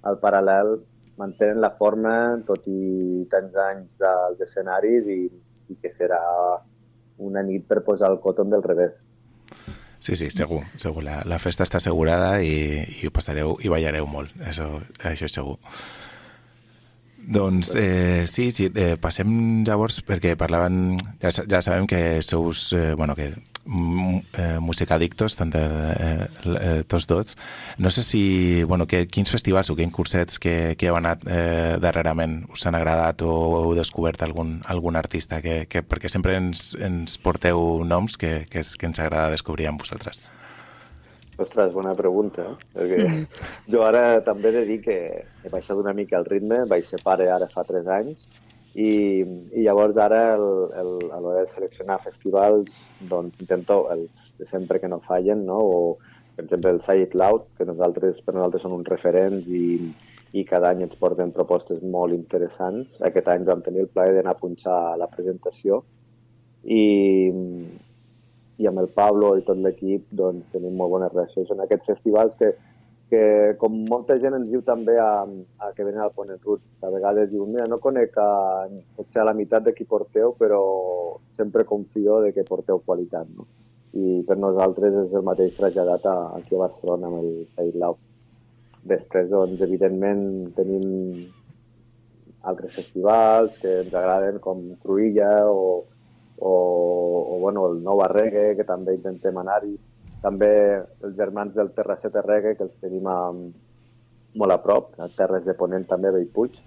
al 0.09 0.17
paral·lel, 0.23 0.79
mantenen 1.21 1.61
la 1.61 1.73
forma, 1.77 2.15
tot 2.47 2.65
i 2.65 3.27
tants 3.29 3.57
anys 3.67 3.93
dels 4.01 4.41
escenaris, 4.47 5.05
i, 5.05 5.21
i 5.69 5.77
que 5.81 5.93
serà 5.93 6.21
una 7.21 7.43
nit 7.45 7.67
per 7.69 7.83
posar 7.85 8.09
el 8.09 8.19
Cotton 8.23 8.49
del 8.49 8.65
revés. 8.65 8.95
Sí, 10.03 10.17
sí, 10.19 10.27
segur, 10.35 10.65
segur. 10.75 11.05
La, 11.05 11.21
la 11.23 11.39
festa 11.39 11.63
està 11.63 11.79
assegurada 11.79 12.41
i, 12.43 12.83
i 12.99 13.07
ho 13.07 13.11
passareu 13.15 13.55
i 13.63 13.71
ballareu 13.71 14.07
molt, 14.09 14.33
això, 14.43 14.67
això 15.07 15.29
segur. 15.31 15.55
Doncs 17.23 17.71
eh, 17.79 18.25
sí, 18.27 18.49
sí 18.51 18.67
eh, 18.67 18.97
passem 18.99 19.63
llavors 19.63 20.01
perquè 20.03 20.35
parlaven, 20.35 20.97
ja, 21.23 21.31
ja 21.31 21.61
sabem 21.63 21.87
que 21.87 22.19
sous, 22.19 22.73
eh, 22.75 22.91
bueno, 22.99 23.15
que 23.15 23.29
eh, 23.65 24.59
musicadictos, 24.59 25.37
tant 25.39 25.53
de, 25.53 25.63
eh, 25.63 26.27
eh, 26.59 26.83
tots 26.87 27.07
dos. 27.07 27.37
No 27.77 27.89
sé 27.89 28.03
si, 28.03 28.63
bueno, 28.63 28.87
que, 28.87 29.05
quins 29.07 29.31
festivals 29.31 29.69
o 29.69 29.75
quins 29.75 29.93
cursets 29.93 30.39
que, 30.39 30.75
que 30.77 30.89
heu 30.89 30.99
anat 30.99 31.23
eh, 31.27 31.79
darrerament 31.81 32.43
us 32.51 32.67
han 32.67 32.75
agradat 32.75 33.23
o 33.23 33.33
heu 33.63 33.73
descobert 33.77 34.21
algun, 34.23 34.59
algun 34.67 34.99
artista, 34.99 35.41
que, 35.41 35.63
que, 35.69 35.83
perquè 35.83 36.11
sempre 36.11 36.37
ens, 36.39 36.73
ens 36.79 37.17
porteu 37.17 37.83
noms 37.87 38.17
que, 38.17 38.43
que, 38.49 38.63
és, 38.63 38.75
que 38.77 38.89
ens 38.89 38.99
agrada 39.03 39.33
descobrir 39.33 39.69
amb 39.71 39.81
vosaltres. 39.83 40.21
Ostres, 41.37 41.73
bona 41.73 41.95
pregunta. 41.97 42.45
Eh? 42.45 42.55
Perquè 42.77 43.05
jo 43.73 43.81
ara 43.85 44.21
també 44.25 44.51
he 44.51 44.57
de 44.59 44.65
dir 44.69 44.79
que 44.85 44.97
he 45.43 45.51
baixat 45.51 45.79
una 45.79 45.95
mica 45.97 46.19
el 46.19 46.27
ritme, 46.29 46.63
vaig 46.69 46.85
ser 46.85 47.01
pare 47.03 47.31
ara 47.33 47.49
fa 47.49 47.65
3 47.65 47.89
anys, 47.95 48.42
i, 48.73 49.21
i 49.53 49.63
llavors 49.65 49.97
ara 50.01 50.21
el, 50.33 50.47
el, 50.81 50.93
a 51.13 51.19
l'hora 51.21 51.43
de 51.43 51.51
seleccionar 51.51 51.99
festivals 52.01 52.79
doncs 53.09 53.37
intento 53.43 53.83
els 53.93 54.31
de 54.39 54.47
sempre 54.49 54.79
que 54.81 54.89
no 54.89 54.99
fallen, 55.05 55.45
no? 55.45 55.59
o 55.61 55.77
per 56.35 56.45
exemple 56.45 56.71
el 56.73 56.81
Say 56.81 57.03
It 57.03 57.13
Loud, 57.13 57.45
que 57.57 57.67
nosaltres, 57.69 58.21
per 58.25 58.33
nosaltres 58.33 58.65
són 58.65 58.73
uns 58.79 58.89
referents 58.89 59.45
i, 59.53 59.77
i 60.33 60.43
cada 60.49 60.71
any 60.73 60.81
ens 60.87 60.97
porten 60.97 61.31
propostes 61.35 61.83
molt 61.85 62.15
interessants. 62.17 62.97
Aquest 63.05 63.29
any 63.29 63.45
vam 63.45 63.61
tenir 63.61 63.83
el 63.85 63.91
plaer 63.93 64.15
d'anar 64.15 64.33
a 64.33 64.39
punxar 64.41 64.77
a 64.89 64.97
la 64.97 65.09
presentació 65.11 65.83
i, 66.65 66.81
i 68.57 68.69
amb 68.69 68.81
el 68.81 68.89
Pablo 68.97 69.35
i 69.37 69.45
tot 69.45 69.61
l'equip 69.61 70.09
doncs, 70.09 70.49
tenim 70.55 70.73
molt 70.79 70.95
bones 70.95 71.13
relacions. 71.13 71.51
Són 71.53 71.61
aquests 71.61 71.93
festivals 71.93 72.33
que, 72.41 72.55
que 73.13 73.57
com 73.61 73.73
molta 73.85 74.15
gent 74.17 74.33
ens 74.33 74.47
diu 74.49 74.63
també 74.65 74.95
a, 74.97 75.25
a 75.61 75.67
que 75.77 75.85
venen 75.85 76.01
al 76.01 76.13
Ponent 76.15 76.39
Rus, 76.41 76.63
a 76.81 76.89
vegades 76.89 77.29
diu, 77.29 77.43
mira, 77.45 77.67
no 77.69 77.77
conec 77.83 78.17
a, 78.17 78.29
a 78.65 79.25
la 79.27 79.35
meitat 79.37 79.67
de 79.67 79.73
qui 79.77 79.85
porteu, 79.85 80.33
però 80.39 80.61
sempre 81.37 81.67
confio 81.69 82.23
de 82.23 82.31
que 82.33 82.47
porteu 82.47 82.81
qualitat. 82.87 83.29
No? 83.37 83.45
I 83.93 84.23
per 84.25 84.39
nosaltres 84.41 84.97
és 85.03 85.13
el 85.13 85.27
mateix 85.27 85.53
traslladat 85.59 86.09
a, 86.09 86.15
aquí 86.39 86.57
a 86.57 86.63
Barcelona 86.63 87.11
amb 87.11 87.61
el 87.61 87.71
Lau. 87.83 87.99
Després, 88.89 89.29
doncs, 89.29 89.61
evidentment, 89.61 90.25
tenim 90.57 90.89
altres 92.49 92.73
festivals 92.81 93.61
que 93.61 93.77
ens 93.83 93.93
agraden, 93.93 94.41
com 94.41 94.71
Cruïlla 94.81 95.35
o, 95.53 95.83
o, 96.41 96.53
o 97.29 97.39
bueno, 97.45 97.69
el 97.69 97.83
Nou 97.85 98.01
Arregue, 98.09 98.55
que 98.57 98.65
també 98.65 98.97
intentem 98.97 99.37
anar-hi. 99.37 99.77
També 100.23 100.49
els 101.03 101.15
germans 101.17 101.55
del 101.55 101.73
Terrasset 101.75 102.15
Reggae, 102.23 102.55
que 102.55 102.63
els 102.63 102.75
tenim 102.79 103.07
a, 103.11 103.17
molt 104.39 104.55
a 104.55 104.59
prop, 104.63 104.93
a 104.97 105.09
Terres 105.17 105.43
de 105.43 105.55
Ponent 105.59 105.83
també, 105.89 106.13
Bellpuig. 106.15 106.59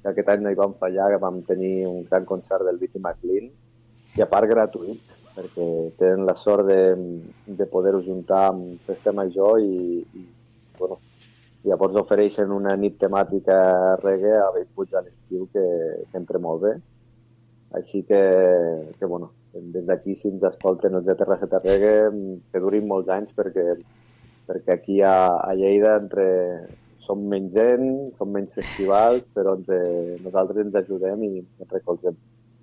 I 0.00 0.08
aquest 0.10 0.30
any 0.32 0.44
no 0.44 0.52
hi 0.52 0.58
vam 0.58 0.76
fallar, 0.80 1.10
que 1.10 1.22
vam 1.22 1.40
tenir 1.48 1.74
un 1.88 2.04
gran 2.06 2.28
concert 2.28 2.64
del 2.68 2.78
Viti 2.78 3.02
McLean, 3.02 3.50
i 4.16 4.22
a 4.22 4.28
part 4.30 4.48
gratuït, 4.50 5.02
perquè 5.34 5.66
tenen 5.98 6.24
la 6.26 6.36
sort 6.38 6.66
de, 6.70 6.80
de 7.58 7.66
poder-ho 7.70 8.00
juntar 8.06 8.46
amb 8.52 8.86
Festa 8.86 9.12
Major 9.16 9.60
i, 9.62 10.00
i 10.02 10.24
bueno, 10.78 11.00
llavors 11.66 11.98
ofereixen 12.00 12.54
una 12.54 12.76
nit 12.78 12.96
temàtica 13.02 13.58
reggae 14.00 14.38
a 14.38 14.48
Bellpuig 14.54 14.94
a 14.94 15.04
l'estiu 15.04 15.46
que, 15.52 15.66
que 16.06 16.22
entra 16.22 16.42
molt 16.42 16.64
bé. 16.64 16.74
Així 17.78 18.02
que, 18.02 18.22
que 18.98 19.06
bueno, 19.06 19.30
des 19.54 19.84
d'aquí 19.86 20.14
si 20.16 20.28
ens 20.28 20.42
escolten 20.46 20.94
els 20.94 21.04
de 21.06 21.14
Terrasseta 21.18 21.58
Reggae, 21.64 22.10
que 22.52 22.60
durin 22.62 22.86
molts 22.88 23.08
anys 23.10 23.32
perquè, 23.36 23.64
perquè 24.46 24.76
aquí 24.76 25.00
a, 25.02 25.14
a 25.42 25.54
Lleida 25.58 25.96
entre, 25.98 26.26
som 27.00 27.22
menys 27.28 27.52
gent, 27.54 27.86
som 28.18 28.30
menys 28.30 28.52
festivals, 28.54 29.24
però 29.34 29.56
eh, 29.72 30.16
nosaltres 30.22 30.64
ens 30.66 30.74
ajudem 30.82 31.22
i 31.24 31.32
ens 31.40 31.72
recolzem. 31.72 32.14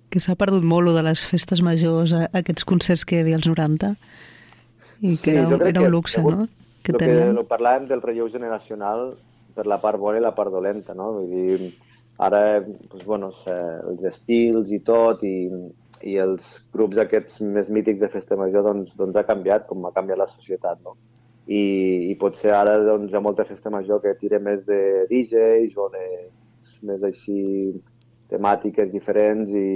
Que 0.08 0.20
s'ha 0.24 0.36
perdut 0.40 0.64
molt 0.64 0.88
de 0.96 1.02
les 1.04 1.24
festes 1.28 1.60
majors, 1.60 2.14
a- 2.16 2.30
aquests 2.40 2.64
concerts 2.64 3.04
que 3.04 3.18
hi 3.18 3.24
havia 3.26 3.36
als 3.36 3.48
90, 3.50 3.90
i 5.02 5.16
que 5.20 5.30
Sí, 5.32 5.36
era, 5.36 5.48
crec 5.58 5.68
era 5.74 5.80
un 5.82 5.86
que 5.86 5.90
luxe, 5.92 6.20
segur- 6.20 6.36
no? 6.38 6.46
Que 6.82 6.92
lo 6.92 6.98
que 6.98 7.04
teníem. 7.04 7.34
lo 7.36 7.44
parlàvem 7.44 7.88
del 7.90 8.00
relleu 8.00 8.28
generacional 8.32 9.10
per 9.54 9.66
la 9.66 9.76
part 9.82 9.98
bona 10.00 10.16
i 10.18 10.22
la 10.24 10.32
part 10.34 10.50
dolenta, 10.54 10.94
no? 10.94 11.10
Vull 11.18 11.28
dir, 11.28 11.74
ara, 12.18 12.60
doncs, 12.64 13.04
bueno, 13.04 13.28
els 13.28 14.04
estils 14.08 14.70
i 14.72 14.78
tot, 14.80 15.22
i, 15.22 15.50
i 16.06 16.16
els 16.22 16.48
grups 16.74 16.98
aquests 17.02 17.40
més 17.42 17.68
mítics 17.72 18.00
de 18.00 18.10
festa 18.12 18.36
major, 18.36 18.64
doncs, 18.66 18.94
doncs 18.98 19.16
ha 19.18 19.26
canviat, 19.28 19.66
com 19.68 19.86
ha 19.86 19.94
canviat 19.94 20.20
la 20.20 20.28
societat, 20.30 20.80
no? 20.84 20.96
I, 21.48 21.60
i 22.12 22.14
potser 22.20 22.52
ara 22.52 22.76
doncs, 22.84 23.12
hi 23.12 23.16
ha 23.16 23.24
molta 23.24 23.46
festa 23.48 23.72
major 23.72 24.02
que 24.04 24.16
tira 24.20 24.40
més 24.42 24.66
de 24.68 25.06
DJs 25.08 25.78
o 25.80 25.88
de 25.94 26.04
més 26.88 27.04
així 27.08 27.38
temàtiques 28.28 28.90
diferents 28.92 29.48
i, 29.56 29.70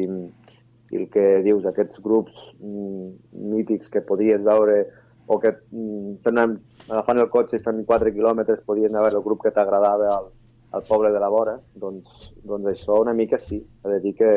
i 0.92 1.00
el 1.00 1.06
que 1.12 1.24
dius, 1.46 1.64
aquests 1.66 2.02
grups 2.04 2.50
mm, 2.60 3.08
mítics 3.54 3.88
que 3.88 4.04
podies 4.04 4.44
veure 4.44 4.82
o 5.26 5.38
que 5.40 5.54
mm, 5.54 6.18
fent, 6.26 6.58
agafant 6.90 7.22
el 7.22 7.32
cotxe 7.32 7.56
i 7.56 7.64
fent 7.64 7.80
4 7.88 8.12
quilòmetres 8.12 8.64
podien 8.68 8.92
veure 8.98 9.16
el 9.16 9.24
grup 9.24 9.42
que 9.46 9.54
t'agradava 9.56 10.10
al, 10.12 10.28
al 10.72 10.82
poble 10.88 11.10
de 11.12 11.20
la 11.20 11.28
vora, 11.28 11.58
doncs, 11.74 12.30
doncs 12.48 12.70
això 12.72 12.98
una 13.02 13.12
mica 13.12 13.38
sí, 13.38 13.58
he 13.84 13.88
de 13.92 14.00
dir 14.00 14.14
que, 14.16 14.30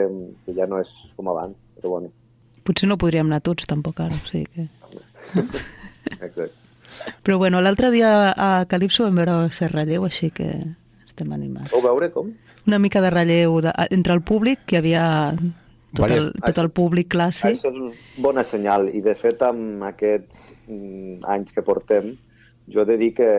que 0.45 0.55
ja 0.57 0.67
no 0.67 0.81
és 0.83 0.91
com 1.15 1.29
abans, 1.31 1.55
però 1.77 1.95
bueno, 1.97 2.11
Potser 2.65 2.87
no 2.89 2.97
podríem 2.97 3.27
anar 3.29 3.43
tots, 3.45 3.67
tampoc, 3.69 3.99
ara. 4.01 4.15
O 4.17 4.25
sigui 4.25 4.47
que... 4.49 4.63
exacte. 6.15 6.49
Però 7.21 7.37
bueno, 7.37 7.59
l'altre 7.61 7.91
dia 7.93 8.31
a 8.31 8.65
Calipso 8.65 9.05
vam 9.05 9.19
veure 9.19 9.35
ser 9.53 9.69
relleu, 9.69 10.07
així 10.07 10.31
que 10.33 10.47
estem 11.05 11.31
animats. 11.35 11.69
Vau 11.75 11.83
veure 11.85 12.09
com? 12.13 12.31
Una 12.65 12.79
mica 12.81 13.03
de 13.05 13.11
relleu 13.13 13.59
de, 13.61 13.73
entre 13.93 14.15
el 14.17 14.23
públic, 14.25 14.63
que 14.65 14.77
hi 14.77 14.81
havia 14.81 15.05
tot 15.35 16.07
el, 16.07 16.15
Vàries- 16.15 16.31
tot 16.47 16.61
el 16.63 16.71
públic 16.73 17.11
clàssic. 17.13 17.59
Això 17.59 17.69
és 17.69 17.77
una 17.77 17.93
bona 18.25 18.45
senyal 18.47 18.89
i 18.89 19.03
de 19.05 19.13
fet 19.19 19.43
amb 19.45 19.85
aquests 19.91 20.41
mm, 20.65 21.21
anys 21.35 21.53
que 21.53 21.61
portem 21.65 22.15
jo 22.73 22.81
he 22.81 22.89
de 22.89 22.97
dir 22.97 23.11
que 23.13 23.29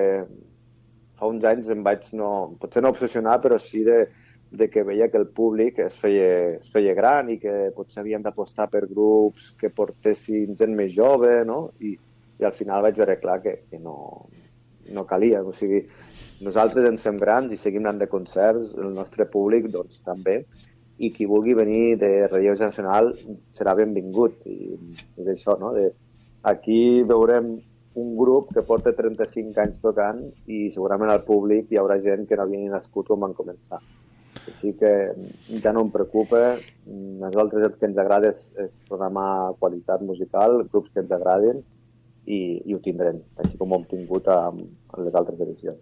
fa 1.18 1.28
uns 1.32 1.44
anys 1.48 1.68
em 1.72 1.82
vaig, 1.86 2.06
no, 2.18 2.30
potser 2.60 2.82
no 2.84 2.92
obsessionar, 2.94 3.38
però 3.42 3.58
sí 3.62 3.82
de, 3.86 4.04
de 4.50 4.68
que 4.70 4.84
veia 4.86 5.08
que 5.10 5.18
el 5.18 5.28
públic 5.36 5.78
es 5.82 5.96
feia, 6.00 6.56
es 6.58 6.68
feia 6.72 6.94
gran 6.94 7.30
i 7.32 7.38
que 7.42 7.54
potser 7.76 8.02
havíem 8.02 8.24
d'apostar 8.24 8.68
per 8.72 8.86
grups 8.86 9.52
que 9.60 9.72
portessin 9.74 10.56
gent 10.58 10.76
més 10.76 10.92
jove, 10.94 11.38
no? 11.48 11.70
I, 11.80 11.96
i 12.36 12.44
al 12.44 12.54
final 12.56 12.84
vaig 12.84 12.98
veure 13.00 13.18
clar 13.20 13.40
que, 13.42 13.56
que 13.70 13.80
no, 13.80 13.96
no 14.92 15.06
calia. 15.08 15.42
O 15.42 15.54
sigui, 15.56 15.82
nosaltres 16.44 16.88
ens 16.88 17.04
fem 17.04 17.18
grans 17.20 17.52
i 17.52 17.60
seguim 17.60 17.84
anant 17.84 18.02
de 18.04 18.10
concerts, 18.12 18.74
el 18.76 18.92
nostre 18.94 19.28
públic 19.32 19.70
doncs 19.72 20.02
també, 20.06 20.42
i 20.96 21.10
qui 21.12 21.28
vulgui 21.28 21.52
venir 21.56 21.96
de 22.00 22.10
relleu 22.30 22.56
nacional 22.60 23.12
serà 23.56 23.74
benvingut. 23.76 24.44
I, 24.48 24.76
i 25.16 25.26
d'això, 25.26 25.58
no? 25.60 25.72
De, 25.76 25.90
aquí 26.46 27.02
veurem 27.08 27.56
un 27.96 28.16
grup 28.16 28.50
que 28.54 28.62
porta 28.62 28.92
35 28.96 29.62
anys 29.62 29.78
tocant 29.80 30.18
i 30.52 30.66
segurament 30.74 31.12
al 31.12 31.24
públic 31.24 31.70
hi 31.72 31.78
haurà 31.80 31.96
gent 32.04 32.26
que 32.28 32.36
no 32.36 32.44
havia 32.44 32.60
ni 32.60 32.72
nascut 32.72 33.08
quan 33.08 33.22
van 33.24 33.36
començar. 33.36 33.80
Així 34.46 34.74
que 34.78 34.90
ja 35.62 35.72
no 35.72 35.86
em 35.86 35.92
preocupa. 35.94 36.42
Nosaltres 37.22 37.64
el 37.70 37.78
que 37.80 37.88
ens 37.88 37.98
agrada 37.98 38.34
és, 38.34 38.42
és 38.62 38.74
programar 38.90 39.56
qualitat 39.62 40.04
musical, 40.04 40.60
grups 40.68 40.92
que 40.92 41.02
ens 41.02 41.14
agradin 41.16 41.64
i, 42.26 42.38
i 42.66 42.74
ho 42.74 42.80
tindrem, 42.84 43.22
així 43.42 43.56
com 43.56 43.72
ho 43.72 43.80
hem 43.80 43.86
tingut 43.90 44.28
amb, 44.34 44.60
amb 44.92 45.06
les 45.06 45.16
altres 45.16 45.40
edicions. 45.46 45.80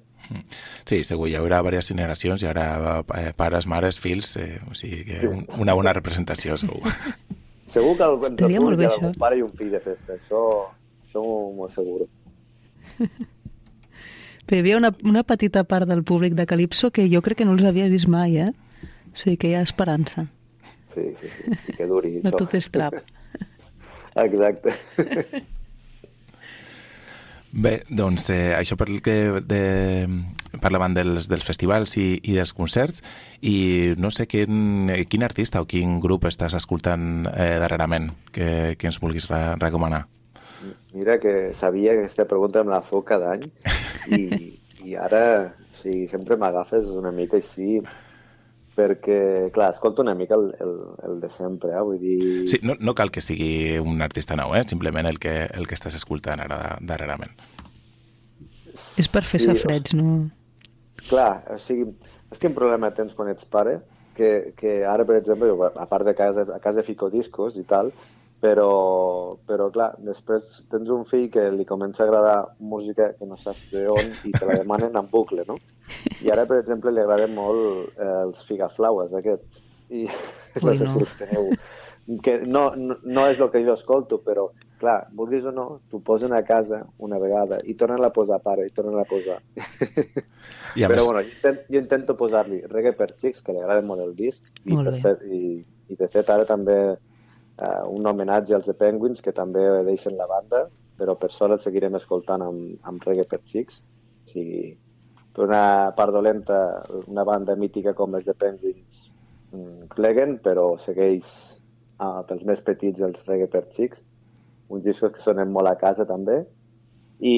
Sí, 0.84 1.02
segur, 1.04 1.26
hi 1.28 1.36
haurà 1.40 1.58
diverses 1.64 1.90
generacions, 1.90 2.44
hi 2.44 2.48
haurà 2.48 2.68
eh, 3.18 3.32
pares, 3.36 3.66
mares, 3.68 3.98
fills, 4.00 4.36
eh, 4.40 4.60
o 4.70 4.76
sigui 4.76 5.02
que 5.08 5.20
un, 5.28 5.44
una 5.60 5.74
bona 5.76 5.96
representació, 5.96 6.56
segur. 6.60 6.80
Segur 7.74 7.96
que 7.98 8.04
al 8.06 8.12
entre 8.20 8.28
Estaria 8.36 8.60
el 8.60 8.64
molt 8.68 8.78
bé, 8.78 8.84
hi 8.84 8.86
ha 8.86 8.94
això. 8.94 9.08
un 9.08 9.14
pare 9.18 9.38
i 9.40 9.40
un 9.42 9.50
fill 9.58 9.72
de 9.72 9.80
festa, 9.82 10.14
això, 10.14 10.40
això 11.14 11.54
m'ho 11.54 11.66
asseguro. 11.66 12.06
Però 14.44 14.58
hi 14.58 14.60
havia 14.60 14.76
una, 14.76 14.90
una 15.04 15.22
petita 15.24 15.64
part 15.64 15.88
del 15.88 16.04
públic 16.04 16.34
de 16.34 16.46
Calipso 16.46 16.90
que 16.90 17.08
jo 17.08 17.22
crec 17.22 17.38
que 17.38 17.46
no 17.48 17.54
els 17.54 17.64
havia 17.64 17.88
vist 17.88 18.08
mai, 18.08 18.36
eh? 18.36 18.50
O 19.14 19.16
sigui 19.16 19.38
que 19.38 19.48
hi 19.48 19.54
ha 19.54 19.62
esperança. 19.62 20.26
Sí, 20.94 21.08
sí, 21.20 21.30
sí, 21.32 21.56
i 21.70 21.76
que 21.78 21.86
duri. 21.88 22.20
No 22.22 22.30
tot 22.34 22.54
és 22.54 22.68
trap. 22.70 22.94
Exacte. 24.26 24.74
Bé, 27.54 27.84
doncs 27.86 28.28
eh, 28.34 28.50
això 28.58 28.74
per 28.74 28.88
que 28.98 29.14
de, 29.46 29.60
parlàvem 30.58 30.94
dels, 30.96 31.28
dels 31.30 31.46
festivals 31.46 31.94
i, 32.02 32.18
i 32.26 32.34
dels 32.34 32.50
concerts 32.52 32.98
i 33.46 33.94
no 33.94 34.10
sé 34.10 34.26
quin, 34.26 34.90
quin 35.06 35.22
artista 35.22 35.62
o 35.62 35.68
quin 35.70 36.00
grup 36.02 36.26
estàs 36.26 36.58
escoltant 36.58 37.28
eh, 37.30 37.54
darrerament 37.62 38.10
que, 38.34 38.74
que 38.74 38.90
ens 38.90 38.98
vulguis 38.98 39.30
re 39.30 39.54
recomanar. 39.62 40.08
Mira 40.94 41.18
que 41.20 41.52
sabia 41.58 41.92
que 41.92 42.04
aquesta 42.04 42.26
pregunta 42.30 42.64
me 42.64 42.74
la 42.74 42.82
feu 42.86 43.04
cada 43.06 43.34
any 43.36 43.44
i, 44.12 44.54
i 44.84 44.96
ara 45.00 45.24
o 45.52 45.78
sigui, 45.82 46.08
sempre 46.08 46.38
m'agafes 46.40 46.90
una 46.92 47.12
mica 47.14 47.38
així 47.40 47.80
perquè, 48.74 49.50
clar, 49.54 49.70
escolto 49.70 50.02
una 50.02 50.14
mica 50.18 50.34
el, 50.34 50.48
el, 50.60 50.72
el 51.06 51.20
de 51.22 51.30
sempre, 51.30 51.70
eh? 51.70 51.82
vull 51.86 52.00
dir... 52.00 52.16
Sí, 52.50 52.58
no, 52.66 52.74
no 52.80 52.94
cal 52.98 53.12
que 53.14 53.22
sigui 53.22 53.78
un 53.78 54.02
artista 54.02 54.36
nou, 54.38 54.54
eh? 54.58 54.64
simplement 54.66 55.06
el 55.06 55.20
que, 55.22 55.34
el 55.54 55.68
que 55.70 55.78
estàs 55.78 55.94
escoltant 55.94 56.42
ara 56.42 56.58
darrerament. 56.82 57.36
És 58.98 59.06
per 59.10 59.22
fer 59.26 59.40
Sí, 59.42 59.50
safreig, 59.50 59.94
no? 59.98 60.16
Clar, 61.06 61.44
o 61.54 61.58
sigui, 61.62 61.86
és 62.34 62.42
quin 62.42 62.54
problema 62.56 62.90
tens 62.96 63.14
quan 63.14 63.30
ets 63.30 63.46
pare? 63.46 63.78
Que, 64.14 64.54
que 64.58 64.82
ara, 64.86 65.06
per 65.06 65.18
exemple, 65.18 65.48
jo, 65.50 65.70
a 65.70 65.86
part 65.90 66.06
de 66.06 66.14
casa, 66.18 66.46
a 66.54 66.60
casa 66.62 66.84
fico 66.86 67.10
discos 67.10 67.56
i 67.58 67.64
tal, 67.66 67.90
però, 68.44 69.38
però 69.48 69.70
clar, 69.72 69.94
després 70.04 70.58
tens 70.72 70.90
un 70.92 71.06
fill 71.08 71.30
que 71.32 71.46
li 71.54 71.64
comença 71.64 72.02
a 72.02 72.06
agradar 72.06 72.38
música 72.60 73.06
que 73.16 73.28
no 73.28 73.38
saps 73.40 73.70
d'on 73.72 74.10
i 74.28 74.32
te 74.34 74.44
la 74.44 74.58
demanen 74.60 74.98
en 75.00 75.08
bucle, 75.08 75.46
no? 75.48 75.56
I 76.20 76.32
ara, 76.32 76.44
per 76.50 76.58
exemple, 76.60 76.92
li 76.92 77.00
agraden 77.00 77.32
molt 77.36 77.96
eh, 77.96 78.10
els 78.26 78.42
figaflaues, 78.48 79.14
aquests. 79.16 79.62
I 79.94 80.04
no 80.60 80.74
Ui, 80.74 80.76
sé 80.76 80.84
no. 80.84 80.92
si 80.92 81.06
els 81.06 81.14
teniu. 81.22 81.48
Que 82.20 82.34
no, 82.44 82.66
no, 82.76 82.98
no 83.00 83.24
és 83.32 83.40
el 83.40 83.48
que 83.48 83.62
jo 83.64 83.78
escolto, 83.78 84.18
però, 84.26 84.50
clar, 84.82 84.98
vulguis 85.16 85.46
o 85.48 85.54
no, 85.56 85.64
t'ho 85.88 86.02
posen 86.04 86.36
a 86.36 86.42
casa 86.44 86.82
una 87.00 87.16
vegada 87.22 87.62
i 87.64 87.78
tornen 87.80 88.04
a 88.04 88.12
posar 88.12 88.42
pare, 88.44 88.66
i 88.68 88.74
tornen 88.76 89.00
a 89.00 89.06
posar. 89.08 89.38
I 89.56 90.84
a 90.84 90.90
Però 90.90 90.98
més, 90.98 91.08
bueno, 91.08 91.24
jo, 91.24 91.32
intent, 91.32 91.64
jo 91.70 91.80
intento 91.80 92.18
posar-li 92.20 92.60
reggae 92.68 92.92
per 93.00 93.08
xics, 93.14 93.40
que 93.40 93.56
li 93.56 93.64
agrada 93.64 93.88
molt 93.88 94.04
el 94.04 94.12
disc, 94.20 94.44
i, 94.66 94.76
Molt 94.76 94.92
bé. 94.92 95.00
fet, 95.06 95.24
i, 95.32 95.62
i 95.88 95.96
de 95.96 96.12
fet 96.12 96.28
ara 96.36 96.44
també 96.44 96.78
eh, 97.58 97.82
un 97.88 98.06
homenatge 98.06 98.54
als 98.54 98.66
The 98.66 98.74
Penguins, 98.78 99.22
que 99.22 99.32
també 99.32 99.62
deixen 99.86 100.16
la 100.18 100.28
banda, 100.30 100.64
però 100.98 101.16
per 101.18 101.30
sort 101.34 101.56
el 101.56 101.62
seguirem 101.62 101.98
escoltant 101.98 102.42
amb, 102.44 102.78
amb 102.86 103.04
reggae 103.06 103.26
per 103.30 103.40
xics. 103.50 103.80
O 104.24 104.32
sigui, 104.32 104.64
per 105.34 105.48
una 105.48 105.92
part 105.96 106.14
dolenta, 106.14 106.58
una 107.06 107.24
banda 107.26 107.56
mítica 107.58 107.94
com 107.98 108.14
les 108.14 108.26
The 108.26 108.36
Penguins 108.38 109.08
mm, 109.52 109.90
pleguen, 109.94 110.38
però 110.44 110.74
segueix 110.82 111.24
eh, 111.24 112.20
pels 112.28 112.44
més 112.46 112.62
petits 112.66 113.02
els 113.02 113.22
reggae 113.28 113.50
per 113.50 113.66
xics. 113.74 114.02
Uns 114.72 114.84
discos 114.86 115.12
que 115.14 115.22
sonen 115.22 115.52
molt 115.52 115.70
a 115.70 115.78
casa 115.80 116.06
també. 116.08 116.42
I, 117.24 117.36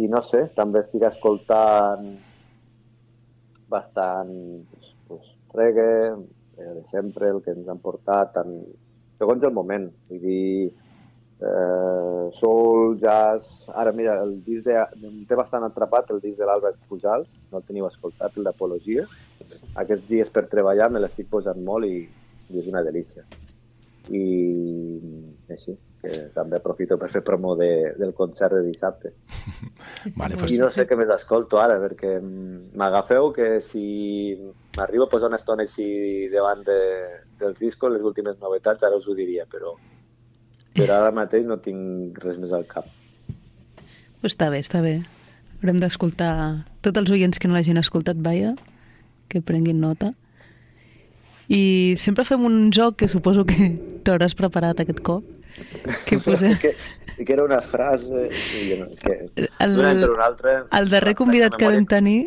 i 0.00 0.08
no 0.08 0.22
sé, 0.24 0.46
també 0.56 0.80
estic 0.80 1.04
escoltant 1.06 2.06
bastant 3.68 4.30
pues, 5.06 5.34
reggae, 5.54 6.14
eh, 6.56 6.70
de 6.74 6.84
sempre, 6.90 7.28
el 7.28 7.42
que 7.44 7.52
ens 7.52 7.68
han 7.68 7.80
portat, 7.84 8.32
tant, 8.36 8.54
segons 9.18 9.44
el 9.44 9.54
moment. 9.54 9.88
Vull 10.10 10.22
dir, 10.22 10.70
eh, 11.40 12.30
soul, 12.34 12.98
jazz... 12.98 13.68
Ara, 13.74 13.92
mira, 13.92 14.20
el 14.22 14.38
disc 14.44 14.66
de... 14.66 14.78
em 14.78 15.24
té 15.28 15.38
bastant 15.38 15.66
atrapat 15.66 16.10
el 16.14 16.22
disc 16.24 16.38
de 16.38 16.46
l'Àlbert 16.48 16.78
Pujals, 16.90 17.28
no 17.52 17.60
el 17.60 17.66
teniu 17.68 17.88
escoltat, 17.90 18.36
el 18.36 18.48
d'Apologia. 18.48 19.06
Aquests 19.82 20.08
dies 20.08 20.32
per 20.34 20.48
treballar 20.50 20.90
me 20.92 21.02
l'estic 21.02 21.28
posant 21.30 21.60
molt 21.64 21.88
i, 21.88 22.06
i 22.50 22.62
és 22.62 22.70
una 22.70 22.84
delícia. 22.86 23.26
I 24.08 24.24
així, 25.52 25.74
que 26.00 26.28
també 26.32 26.56
aprofito 26.56 26.96
per 26.96 27.10
fer 27.12 27.20
promo 27.26 27.54
de, 27.58 27.92
del 27.98 28.14
concert 28.16 28.54
de 28.56 28.62
dissabte. 28.64 29.12
vale, 30.20 30.36
I 30.36 30.40
pues, 30.40 30.58
no 30.60 30.70
sé 30.72 30.86
què 30.88 30.96
més 30.96 31.10
escolto 31.12 31.60
ara, 31.60 31.76
perquè 31.82 32.16
m'agafeu 32.22 33.32
que 33.36 33.50
si 33.66 33.84
m'arribo 34.78 35.08
a 35.08 35.12
posar 35.12 35.28
una 35.32 35.40
estona 35.40 35.66
així 35.66 36.30
davant 36.32 36.64
de, 36.64 36.78
dels 37.40 37.58
discos, 37.60 37.92
les 37.94 38.04
últimes 38.04 38.38
novetats, 38.42 38.84
ara 38.84 38.98
us 38.98 39.08
ho 39.08 39.14
diria, 39.16 39.46
però, 39.50 39.74
però 40.76 41.00
ara 41.00 41.14
mateix 41.14 41.46
no 41.46 41.58
tinc 41.62 42.18
res 42.24 42.38
més 42.42 42.52
al 42.54 42.66
cap. 42.70 42.88
Pues 44.20 44.34
està 44.34 44.50
bé, 44.50 44.60
està 44.64 44.82
bé. 44.82 44.98
Haurem 45.58 45.78
d'escoltar 45.82 46.32
tots 46.82 47.00
els 47.00 47.10
oients 47.14 47.38
que 47.38 47.50
no 47.50 47.56
l'hagin 47.56 47.78
escoltat, 47.80 48.18
vaja, 48.22 48.54
que 49.30 49.42
prenguin 49.42 49.80
nota. 49.82 50.12
I 51.48 51.96
sempre 51.98 52.26
fem 52.28 52.44
un 52.44 52.70
joc 52.74 52.98
que 53.00 53.08
suposo 53.08 53.46
que 53.48 53.72
t'hauràs 54.04 54.36
preparat 54.38 54.82
aquest 54.84 55.02
cop. 55.06 55.26
Que 56.06 56.18
posem... 56.24 56.58
que, 56.62 56.74
que 57.18 57.32
era 57.32 57.44
una 57.44 57.60
frase... 57.60 58.28
que, 59.02 59.18
El, 59.58 59.76
d'un 59.76 59.86
any 59.88 60.02
per 60.04 60.10
un 60.14 60.24
altre... 60.24 60.56
el 60.78 60.90
darrer 60.92 61.14
convidat 61.18 61.56
que 61.58 61.70
vam 61.70 61.86
tenir, 61.90 62.20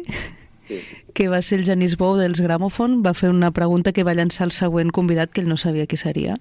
Que 1.18 1.28
va 1.32 1.42
ser 1.42 1.60
el 1.60 1.66
Genís 1.68 1.98
Bou 2.00 2.16
dels 2.20 2.42
Gramòfon, 2.44 3.02
va 3.06 3.14
fer 3.18 3.30
una 3.30 3.52
pregunta 3.52 3.92
que 3.92 4.06
va 4.08 4.16
llançar 4.18 4.48
el 4.48 4.56
següent 4.56 4.92
convidat 4.96 5.32
que 5.32 5.42
ell 5.44 5.50
no 5.50 5.58
sabia 5.58 5.88
qui 5.88 6.00
seria. 6.00 6.38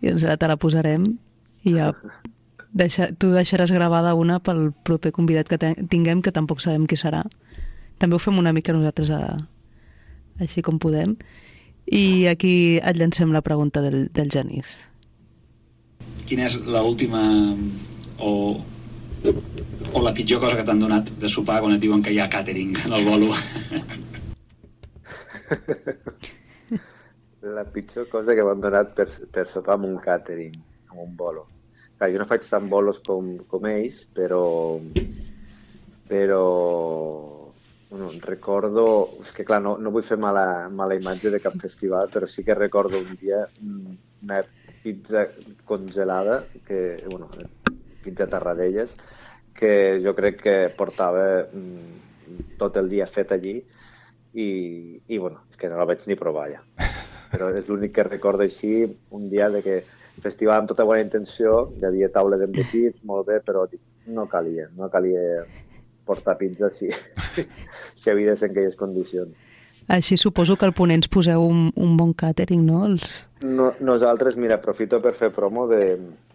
I 0.00 0.10
doncs 0.10 0.24
ara 0.24 0.38
te 0.38 0.48
la 0.48 0.58
posarem 0.60 1.10
i 1.66 1.74
ja 1.74 1.92
deixa, 2.72 3.10
tu 3.12 3.32
deixaràs 3.34 3.72
gravada 3.74 4.14
una 4.14 4.38
pel 4.40 4.70
proper 4.84 5.12
convidat 5.16 5.48
que 5.50 5.58
tinguem, 5.90 6.22
que 6.22 6.32
tampoc 6.34 6.62
sabem 6.64 6.86
qui 6.86 6.96
serà. 6.96 7.24
També 7.98 8.16
ho 8.16 8.22
fem 8.22 8.38
una 8.38 8.54
mica 8.54 8.72
nosaltres 8.72 9.10
a, 9.10 9.22
així 10.38 10.62
com 10.62 10.78
podem. 10.78 11.16
I 11.88 12.28
aquí 12.30 12.78
et 12.78 12.98
llancem 13.00 13.32
la 13.32 13.42
pregunta 13.42 13.82
del, 13.82 14.06
del 14.14 14.30
Genís. 14.30 14.76
Quina 16.28 16.44
és 16.46 16.58
l'última 16.60 17.22
o, 18.20 18.60
o 19.92 20.02
la 20.02 20.12
pitjor 20.14 20.40
cosa 20.40 20.56
que 20.56 20.64
t'han 20.66 20.80
donat 20.82 21.10
de 21.22 21.28
sopar 21.28 21.60
quan 21.62 21.74
et 21.74 21.82
diuen 21.82 22.02
que 22.02 22.12
hi 22.12 22.18
ha 22.20 22.28
càtering 22.32 22.76
en 22.84 22.92
el 22.98 23.04
bolo? 23.08 23.28
La 27.48 27.64
pitjor 27.64 28.08
cosa 28.10 28.34
que 28.34 28.44
m'han 28.44 28.60
donat 28.60 28.94
per, 28.96 29.06
per 29.32 29.46
sopar 29.48 29.76
amb 29.78 29.86
un 29.88 29.96
càtering, 30.02 30.56
amb 30.90 31.00
un 31.04 31.14
bolo. 31.16 31.46
Clar, 31.98 32.10
jo 32.12 32.20
no 32.20 32.26
faig 32.30 32.44
tant 32.46 32.68
bolos 32.70 32.98
com, 33.06 33.36
com 33.50 33.66
ells, 33.70 34.02
però... 34.14 34.42
Però... 36.10 36.42
Bueno, 37.88 38.10
recordo... 38.26 38.84
És 39.24 39.32
que 39.36 39.46
clar, 39.48 39.62
no, 39.64 39.76
no 39.80 39.92
vull 39.94 40.04
fer 40.04 40.18
mala, 40.20 40.68
mala 40.68 40.98
imatge 40.98 41.32
de 41.32 41.40
cap 41.40 41.56
festival, 41.62 42.10
però 42.12 42.28
sí 42.28 42.44
que 42.44 42.58
recordo 42.58 43.00
un 43.00 43.16
dia 43.22 43.46
una 43.64 44.42
pizza 44.82 45.28
congelada, 45.64 46.44
que, 46.66 47.04
bueno, 47.08 47.30
pizza 48.04 48.26
Tarradellas, 48.26 48.90
que 49.58 49.72
jo 50.04 50.14
crec 50.16 50.40
que 50.42 50.56
portava 50.78 51.26
mm, 51.44 52.56
tot 52.60 52.78
el 52.80 52.88
dia 52.90 53.06
fet 53.10 53.34
allí 53.34 53.58
i, 53.58 54.48
i 55.08 55.18
bueno, 55.18 55.44
és 55.50 55.60
que 55.60 55.70
no 55.70 55.78
la 55.80 55.86
vaig 55.88 56.04
ni 56.06 56.18
provar 56.18 56.48
ja. 56.52 56.62
Però 57.32 57.50
és 57.52 57.68
l'únic 57.68 57.92
que 57.96 58.06
recordo 58.06 58.46
així, 58.46 58.86
un 59.12 59.28
dia 59.28 59.50
de 59.52 59.60
que 59.64 59.82
festival 60.22 60.62
amb 60.62 60.70
tota 60.70 60.86
bona 60.88 61.02
intenció, 61.04 61.68
hi 61.76 61.84
havia 61.86 62.08
taula 62.14 62.38
d'embotits, 62.40 63.02
molt 63.06 63.28
bé, 63.28 63.36
però 63.44 63.66
no 64.14 64.24
calia, 64.30 64.66
no 64.76 64.88
calia 64.90 65.44
portar 66.08 66.38
pizza 66.40 66.70
si, 66.72 66.88
si 68.00 68.10
havia 68.10 68.32
de 68.32 68.40
ser 68.40 68.48
en 68.48 68.56
aquelles 68.56 68.78
condicions. 68.80 69.36
Així 69.88 70.18
suposo 70.20 70.56
que 70.56 70.66
al 70.68 70.74
Ponents 70.76 71.08
poseu 71.08 71.44
un, 71.44 71.68
un 71.76 71.94
bon 71.96 72.10
càtering, 72.12 72.64
no? 72.64 72.82
Els... 72.88 73.14
No, 73.44 73.70
nosaltres, 73.80 74.36
mira, 74.36 74.58
aprofito 74.58 75.00
per 75.04 75.14
fer 75.16 75.30
promo 75.32 75.64
de, 75.70 75.82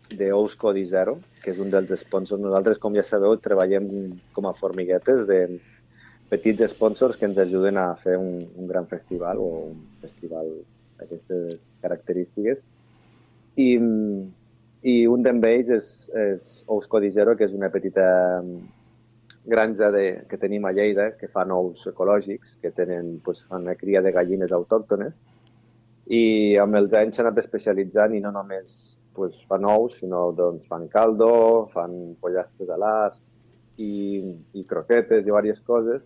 de 0.10 0.32
Ous 0.34 0.56
Codi 0.56 0.86
Zero, 0.86 1.18
que 1.44 1.52
és 1.52 1.60
un 1.60 1.72
dels 1.74 1.92
sponsors. 2.02 2.42
Nosaltres, 2.42 2.80
com 2.82 2.96
ja 2.96 3.04
sabeu, 3.06 3.36
treballem 3.42 3.88
com 4.34 4.48
a 4.48 4.54
formiguetes 4.58 5.26
de 5.30 5.40
petits 6.30 6.72
sponsors 6.74 7.18
que 7.18 7.28
ens 7.30 7.38
ajuden 7.38 7.78
a 7.78 7.94
fer 8.04 8.18
un, 8.18 8.44
un 8.58 8.68
gran 8.68 8.88
festival 8.90 9.42
o 9.42 9.50
un 9.72 9.82
festival 10.02 10.50
d'aquestes 11.00 11.60
característiques. 11.82 12.62
I, 13.58 13.70
i 14.84 14.96
un 15.08 15.26
d'ells 15.26 15.74
és, 15.78 15.92
és 16.14 16.64
Ous 16.68 16.88
Codi 16.90 17.12
Zero, 17.14 17.36
que 17.38 17.46
és 17.46 17.54
una 17.54 17.70
petita 17.74 18.08
granja 19.46 19.92
de, 19.92 20.24
que 20.30 20.40
tenim 20.40 20.66
a 20.66 20.72
Lleida, 20.72 21.12
que 21.20 21.28
fan 21.28 21.52
ous 21.52 21.84
ecològics, 21.92 22.58
que 22.62 22.72
tenen 22.72 23.18
fan 23.26 23.62
una 23.68 23.76
cria 23.76 24.02
de 24.02 24.14
gallines 24.16 24.52
autòctones, 24.56 25.14
i 26.08 26.56
amb 26.60 26.76
els 26.76 26.94
anys 26.96 27.16
s'ha 27.16 27.24
anat 27.28 27.44
especialitzant 27.44 28.16
i 28.16 28.22
no 28.24 28.32
només 28.32 28.93
pues, 29.16 29.36
fan 29.50 29.66
ous, 29.70 29.98
sinó 30.00 30.32
doncs, 30.36 30.66
fan 30.70 30.88
caldo, 30.92 31.70
fan 31.74 32.16
pollastres 32.22 32.70
a 32.74 32.80
l'as 32.80 33.20
i, 33.78 34.20
i 34.54 34.66
croquetes 34.70 35.22
i 35.22 35.28
diverses 35.28 35.62
coses 35.66 36.04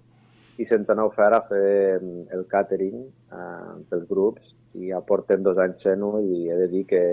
i 0.57 0.65
se'ns 0.65 0.89
han 0.89 1.03
ofert 1.03 1.37
a 1.37 1.43
fer 1.49 1.99
mm, 2.01 2.29
el 2.33 2.45
catering 2.49 3.03
eh, 3.05 3.73
pels 3.89 4.07
grups 4.09 4.53
i 4.77 4.91
ja 4.91 5.01
portem 5.05 5.43
dos 5.45 5.59
anys 5.61 5.83
fent-ho 5.85 6.17
i 6.23 6.47
he 6.49 6.57
de 6.63 6.67
dir 6.71 6.83
que 6.89 7.03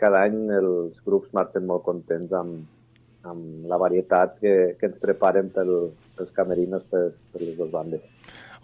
cada 0.00 0.22
any 0.28 0.48
els 0.52 0.98
grups 1.04 1.32
marxen 1.36 1.66
molt 1.68 1.84
contents 1.84 2.32
amb, 2.36 2.64
amb 3.26 3.68
la 3.70 3.78
varietat 3.80 4.36
que, 4.40 4.54
que 4.80 4.90
ens 4.90 4.98
preparen 5.02 5.48
pel, 5.54 5.72
pels 6.16 6.34
camerinos 6.36 6.84
per, 6.90 7.08
per 7.32 7.42
les 7.42 7.56
dues 7.56 7.72
bandes. 7.72 8.04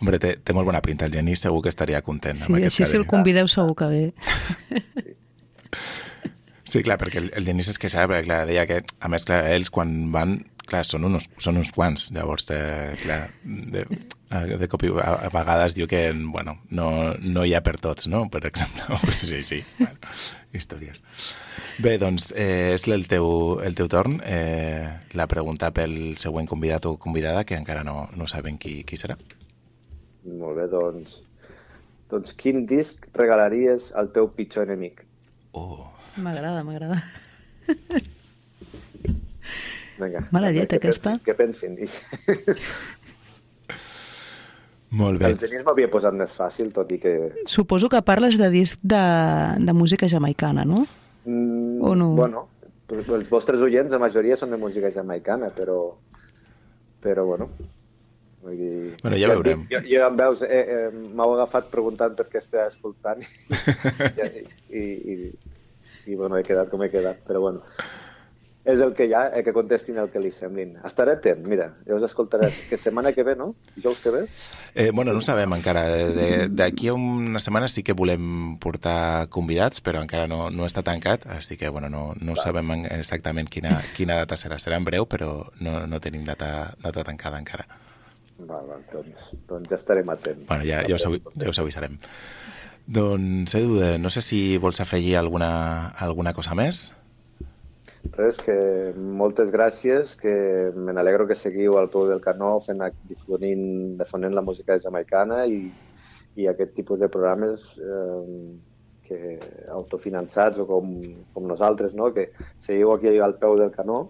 Hombre, 0.00 0.18
té, 0.18 0.34
té 0.42 0.54
molt 0.56 0.66
bona 0.66 0.82
pinta. 0.82 1.06
El 1.06 1.14
Genís 1.14 1.44
segur 1.44 1.62
que 1.64 1.70
estaria 1.70 2.00
content 2.02 2.40
Sí, 2.40 2.48
amb 2.48 2.58
aquest 2.58 2.72
així 2.72 2.90
si 2.90 2.98
el 2.98 3.06
convideu 3.08 3.48
segur 3.50 3.76
que 3.78 3.90
ve. 3.92 4.04
Sí, 4.18 5.14
clar, 6.80 6.96
perquè 7.00 7.20
el, 7.20 7.28
el 7.36 7.44
Genís 7.44 7.68
es 7.72 7.78
queixava, 7.80 8.14
perquè 8.14 8.28
clar, 8.30 8.40
deia 8.48 8.64
que, 8.70 8.80
a 8.80 9.12
més, 9.12 9.26
clar, 9.28 9.42
ells 9.52 9.70
quan 9.74 9.92
van, 10.14 10.38
clar, 10.64 10.82
són 10.88 11.04
uns, 11.10 11.28
són 11.42 11.60
uns 11.60 11.72
quants, 11.74 12.08
llavors, 12.16 12.48
eh, 12.54 12.94
clar, 13.02 13.20
de, 13.44 13.84
de 14.56 14.68
cop 14.70 14.84
i 14.86 14.92
a, 14.96 15.12
a 15.26 15.30
vegades 15.34 15.76
diu 15.76 15.88
que, 15.90 16.06
bueno, 16.32 16.56
no, 16.70 16.88
no 17.20 17.44
hi 17.44 17.52
ha 17.54 17.62
per 17.64 17.76
tots, 17.82 18.08
no?, 18.08 18.24
per 18.32 18.44
exemple. 18.48 18.86
Sí, 19.22 19.42
sí, 19.46 19.60
bueno, 19.78 19.98
històries. 20.56 21.02
Bé, 21.82 21.96
doncs, 22.00 22.30
eh, 22.36 22.72
és 22.74 22.86
el 22.88 23.06
teu, 23.08 23.26
el 23.64 23.76
teu 23.78 23.88
torn. 23.92 24.18
Eh, 24.28 24.88
la 25.16 25.28
pregunta 25.30 25.70
pel 25.74 26.16
següent 26.20 26.48
convidat 26.50 26.88
o 26.88 26.96
convidada, 27.00 27.44
que 27.48 27.56
encara 27.56 27.84
no, 27.86 28.08
no 28.16 28.28
saben 28.28 28.58
qui, 28.60 28.82
qui 28.88 28.98
serà. 29.00 29.16
Molt 30.26 30.58
bé, 30.58 30.68
doncs, 30.70 31.20
doncs 32.12 32.36
quin 32.38 32.66
disc 32.68 33.08
regalaries 33.18 33.88
al 33.98 34.12
teu 34.14 34.28
pitjor 34.36 34.68
enemic? 34.68 35.02
Oh, 35.56 35.88
M'agrada, 36.20 36.62
m'agrada. 36.64 36.98
Vinga. 39.98 40.26
Mala 40.34 40.50
llet, 40.52 40.74
aquesta. 40.76 41.16
Què 41.24 41.34
pensin? 41.38 41.76
dic. 41.78 41.92
molt 45.00 45.20
bé. 45.22 45.32
El 45.32 45.38
Genís 45.40 45.64
m'havia 45.66 45.88
posat 45.92 46.16
més 46.16 46.32
fàcil, 46.36 46.72
tot 46.74 46.90
i 46.92 46.98
que... 47.02 47.14
Suposo 47.48 47.88
que 47.92 48.02
parles 48.04 48.38
de 48.40 48.50
disc 48.52 48.80
de, 48.82 49.02
de 49.62 49.72
música 49.76 50.08
jamaicana, 50.10 50.66
no? 50.68 50.84
Mm, 51.24 51.78
O 51.82 51.94
no? 51.96 52.10
Bueno, 52.18 52.48
els 52.92 53.28
vostres 53.30 53.62
oients, 53.64 53.92
la 53.92 54.00
majoria 54.02 54.36
són 54.36 54.52
de 54.52 54.60
música 54.60 54.92
jamaicana, 54.92 55.52
però... 55.56 55.78
Però, 57.02 57.24
bueno... 57.28 57.48
Vull 58.42 58.58
dir... 58.58 58.74
Bueno, 59.04 59.16
ja 59.20 59.28
veurem. 59.30 59.60
Jo, 59.70 59.78
jo 59.86 60.02
em 60.02 60.16
veus, 60.18 60.40
eh, 60.42 60.62
eh, 60.74 60.86
m'heu 60.90 61.36
agafat 61.36 61.68
preguntant 61.70 62.16
per 62.18 62.26
què 62.26 62.40
estava 62.42 62.66
escoltant 62.72 63.22
i, 64.26 64.42
i, 64.74 64.82
i, 64.82 65.16
i, 66.06 66.14
bueno, 66.16 66.36
he 66.38 66.42
quedat 66.46 66.70
com 66.70 66.82
he 66.82 66.90
quedat, 66.90 67.20
però 67.26 67.40
bueno. 67.40 67.62
És 68.64 68.78
el 68.78 68.92
que 68.94 69.08
hi 69.08 69.12
ha, 69.18 69.24
eh, 69.34 69.40
que 69.42 69.50
contestin 69.52 69.96
el 69.98 70.06
que 70.12 70.20
li 70.22 70.28
semblin. 70.30 70.76
Estaré 70.86 71.16
atent, 71.16 71.40
mira, 71.50 71.64
jo 71.82 71.96
us 71.98 72.04
escoltaré 72.06 72.46
que 72.68 72.76
setmana 72.78 73.10
que 73.10 73.24
ve, 73.26 73.34
no? 73.34 73.56
Dijous 73.74 73.98
que 74.04 74.10
ve? 74.14 74.20
Eh, 74.76 74.92
bueno, 74.94 75.12
no 75.12 75.20
sabem 75.20 75.50
encara. 75.56 75.82
De- 75.90 76.46
D'aquí 76.48 76.86
a 76.86 76.94
una 76.94 77.40
setmana 77.42 77.66
sí 77.66 77.82
que 77.82 77.92
volem 77.92 78.54
portar 78.62 79.26
convidats, 79.34 79.82
però 79.82 79.98
encara 80.00 80.28
no, 80.30 80.48
no 80.54 80.64
està 80.64 80.84
tancat, 80.86 81.26
així 81.26 81.56
que 81.58 81.68
bueno, 81.74 81.90
no, 81.90 82.12
no 82.20 82.36
sabem 82.36 82.70
en- 82.70 82.86
exactament 83.00 83.50
quina, 83.50 83.80
quina 83.96 84.20
data 84.22 84.38
serà. 84.38 84.60
Serà 84.62 84.78
en 84.78 84.86
breu, 84.86 85.08
però 85.10 85.48
no, 85.58 85.80
no 85.88 85.98
tenim 86.00 86.22
data, 86.24 86.70
data 86.78 87.02
tancada 87.02 87.42
encara. 87.42 87.66
Val, 88.38 88.70
doncs, 88.92 89.26
doncs 89.50 89.70
ja 89.74 89.76
estarem 89.82 90.08
atents. 90.14 90.46
Bueno, 90.46 90.62
ja, 90.62 90.84
ja, 90.86 90.94
us, 90.94 91.02
ja 91.34 91.50
us 91.50 91.58
avisarem. 91.58 91.98
Doncs, 92.86 93.54
Edu, 93.54 93.78
eh, 93.82 93.98
no 93.98 94.10
sé 94.10 94.20
si 94.20 94.58
vols 94.58 94.80
afegir 94.80 95.16
alguna, 95.16 95.88
alguna 96.02 96.32
cosa 96.34 96.56
més. 96.58 96.90
Res, 98.16 98.36
que 98.42 98.56
moltes 98.96 99.52
gràcies, 99.54 100.16
que 100.18 100.34
me 100.74 100.92
n'alegro 100.92 101.28
que 101.28 101.38
seguiu 101.38 101.78
al 101.78 101.88
peu 101.92 102.08
del 102.10 102.20
canó 102.20 102.56
fent, 102.66 102.82
difonint, 103.08 103.94
difonent 104.00 104.34
la 104.34 104.42
música 104.42 104.76
jamaicana 104.82 105.44
i, 105.46 105.70
i 106.34 106.48
aquest 106.50 106.74
tipus 106.74 106.98
de 107.00 107.08
programes 107.08 107.68
eh, 107.78 108.50
que 109.06 109.38
autofinançats 109.70 110.58
o 110.58 110.66
com, 110.66 110.90
com 111.32 111.46
nosaltres, 111.46 111.94
no? 111.94 112.10
que 112.12 112.32
seguiu 112.66 112.92
aquí 112.92 113.14
al 113.18 113.38
peu 113.38 113.56
del 113.60 113.70
canó, 113.70 114.08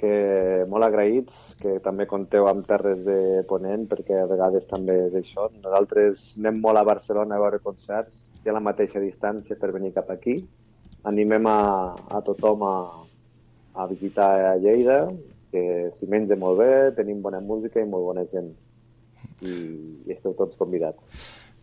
que 0.00 0.64
molt 0.68 0.86
agraïts, 0.86 1.36
que 1.60 1.78
també 1.84 2.06
compteu 2.10 2.48
amb 2.50 2.66
Terres 2.66 3.04
de 3.06 3.42
Ponent, 3.48 3.86
perquè 3.90 4.20
a 4.20 4.28
vegades 4.30 4.66
també 4.70 4.96
és 5.06 5.16
això. 5.20 5.48
Nosaltres 5.62 6.32
anem 6.40 6.60
molt 6.64 6.80
a 6.80 6.86
Barcelona 6.88 7.38
a 7.38 7.44
veure 7.44 7.62
concerts, 7.62 8.18
i 8.44 8.50
a 8.50 8.56
la 8.56 8.64
mateixa 8.64 9.00
distància 9.00 9.56
per 9.60 9.72
venir 9.72 9.94
cap 9.94 10.10
aquí. 10.12 10.40
Animem 11.08 11.46
a, 11.48 11.60
a 12.16 12.20
tothom 12.24 12.64
a, 12.68 12.74
a 13.74 13.86
visitar 13.88 14.28
a 14.50 14.56
Lleida, 14.60 14.98
que 15.52 15.64
s'hi 15.94 16.10
menja 16.10 16.36
molt 16.40 16.60
bé, 16.60 16.72
tenim 16.98 17.22
bona 17.24 17.40
música 17.40 17.80
i 17.80 17.88
molt 17.88 18.10
bona 18.10 18.26
gent. 18.30 18.52
I, 19.44 19.54
i 20.06 20.12
esteu 20.12 20.34
tots 20.36 20.58
convidats. 20.60 21.08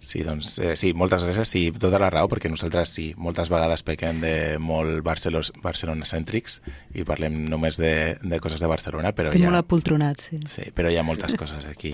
Sí, 0.02 0.24
doncs 0.26 0.56
eh, 0.58 0.74
sí, 0.80 0.96
moltes 0.98 1.22
gràcies. 1.22 1.46
Sí, 1.46 1.62
tota 1.78 2.00
la 2.02 2.10
raó, 2.10 2.26
perquè 2.32 2.50
nosaltres 2.50 2.90
sí, 2.90 3.12
moltes 3.22 3.52
vegades 3.54 3.84
pequem 3.86 4.18
de 4.24 4.34
molt 4.58 5.04
Barcelona, 5.06 5.62
barcelonacèntrics 5.62 6.58
i 6.98 7.06
parlem 7.06 7.44
només 7.52 7.78
de, 7.78 7.94
de 8.18 8.40
coses 8.42 8.64
de 8.64 8.70
Barcelona, 8.72 9.14
però 9.14 9.30
Estic 9.30 9.44
hi 9.44 9.46
ha, 9.46 9.52
molt 9.54 9.62
apoltronat, 9.62 10.26
sí. 10.26 10.42
sí, 10.50 10.66
però 10.74 10.90
hi 10.90 10.98
ha 10.98 11.06
moltes 11.06 11.38
coses 11.38 11.70
aquí 11.70 11.94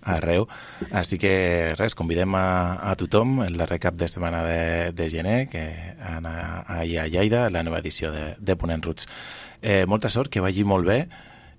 arreu. 0.00 0.48
Així 0.96 1.20
que 1.20 1.34
res, 1.76 1.94
convidem 1.98 2.32
a, 2.40 2.46
a 2.88 2.96
tothom 2.98 3.42
el 3.44 3.60
darrer 3.60 3.82
cap 3.84 4.00
de 4.00 4.08
setmana 4.08 4.40
de, 4.48 4.64
de 4.96 5.10
gener 5.12 5.36
que 5.52 5.66
anar 6.08 6.64
allà 6.64 7.04
a 7.04 7.12
Lleida, 7.12 7.44
la 7.52 7.62
nova 7.68 7.84
edició 7.84 8.10
de, 8.16 8.32
de 8.40 8.56
Ponent 8.56 8.88
Roots. 8.88 9.12
Eh, 9.60 9.84
molta 9.86 10.08
sort, 10.08 10.32
que 10.32 10.40
vagi 10.42 10.64
molt 10.64 10.88
bé 10.88 11.02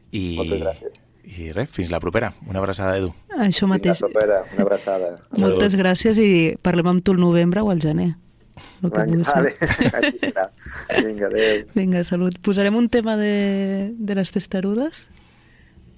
i, 0.10 0.26
Moltes 0.42 0.66
gràcies. 0.66 1.04
I 1.24 1.52
res, 1.56 1.70
fins 1.72 1.90
la 1.92 2.00
propera. 2.04 2.34
Una 2.48 2.60
abraçada, 2.60 2.98
Edu. 3.00 3.14
Això 3.32 3.64
Fins 3.66 3.72
mateix. 3.72 4.02
la 4.02 4.10
propera, 4.10 4.42
una 4.54 4.66
abraçada. 4.66 5.14
Moltes 5.42 5.76
gràcies 5.80 6.20
i 6.20 6.30
parlem 6.62 6.92
amb 6.92 7.04
tu 7.04 7.16
el 7.16 7.22
novembre 7.24 7.64
o 7.64 7.72
al 7.72 7.82
gener. 7.82 8.14
El 8.84 8.92
que 8.92 9.26
ser. 9.26 9.34
vale, 9.34 9.54
així 9.98 10.20
serà. 10.22 10.50
Vinga, 11.02 11.28
adéu. 11.32 11.64
Vinga, 11.74 12.04
salut. 12.04 12.38
Posarem 12.46 12.76
un 12.76 12.90
tema 12.90 13.16
de, 13.18 13.94
de 13.98 14.16
les 14.16 14.32
testarudes 14.32 15.08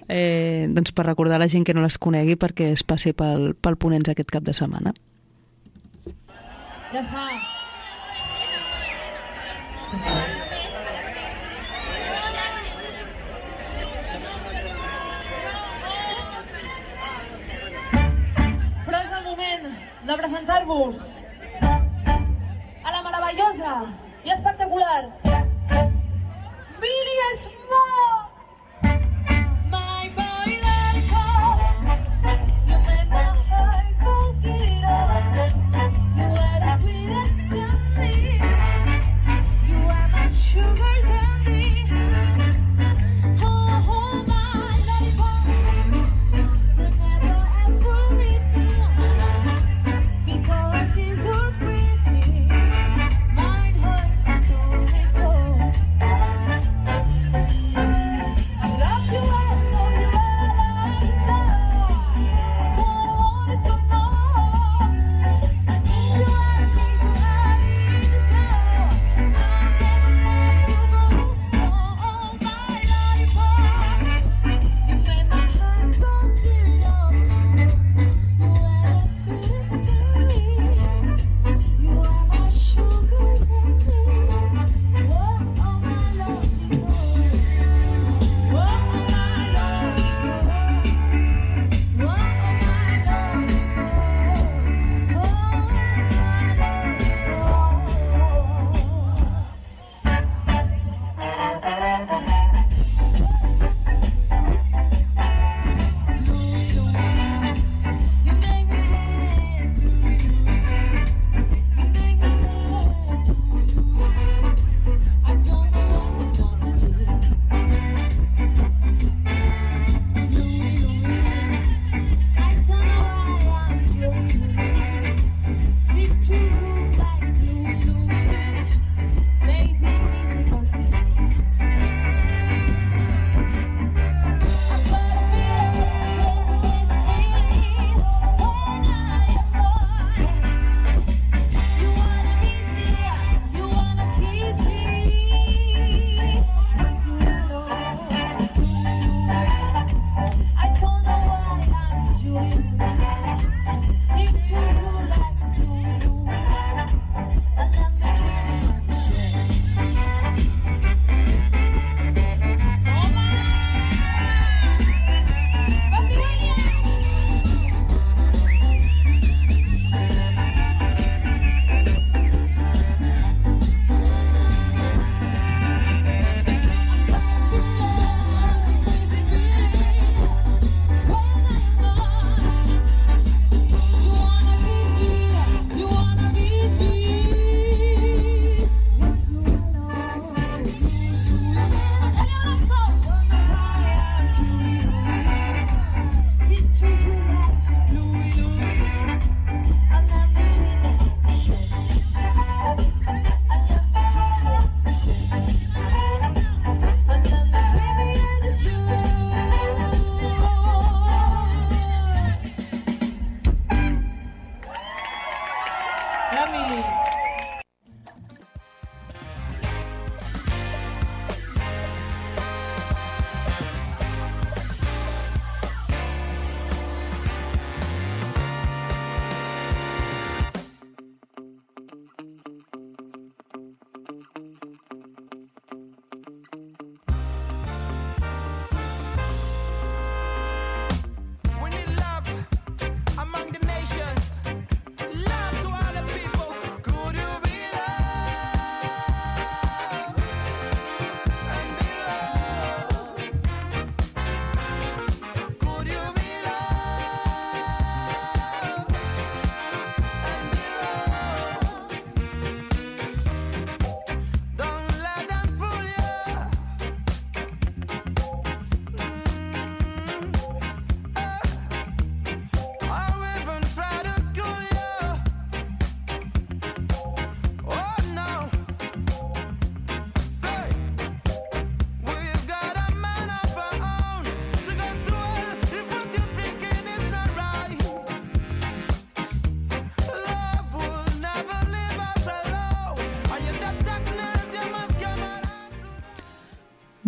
eh, 0.08 0.66
doncs 0.70 0.94
per 0.96 1.06
recordar 1.06 1.36
a 1.36 1.44
la 1.44 1.50
gent 1.52 1.66
que 1.66 1.74
no 1.74 1.84
les 1.84 1.98
conegui 1.98 2.38
perquè 2.40 2.70
es 2.72 2.86
passi 2.86 3.12
pel, 3.12 3.52
pel 3.60 3.76
Ponents 3.76 4.08
aquest 4.08 4.32
cap 4.32 4.46
de 4.46 4.54
setmana. 4.56 4.94
Ja 6.94 7.02
està. 7.02 7.26
Sí, 9.90 9.98
sí. 10.02 10.55
De 20.06 20.16
presentar-vos 20.16 21.18
a 22.84 22.90
la 22.92 23.02
meravellosa 23.02 23.72
i 24.24 24.30
espectacular 24.30 25.10
Billy 26.80 27.18
Small! 27.42 28.25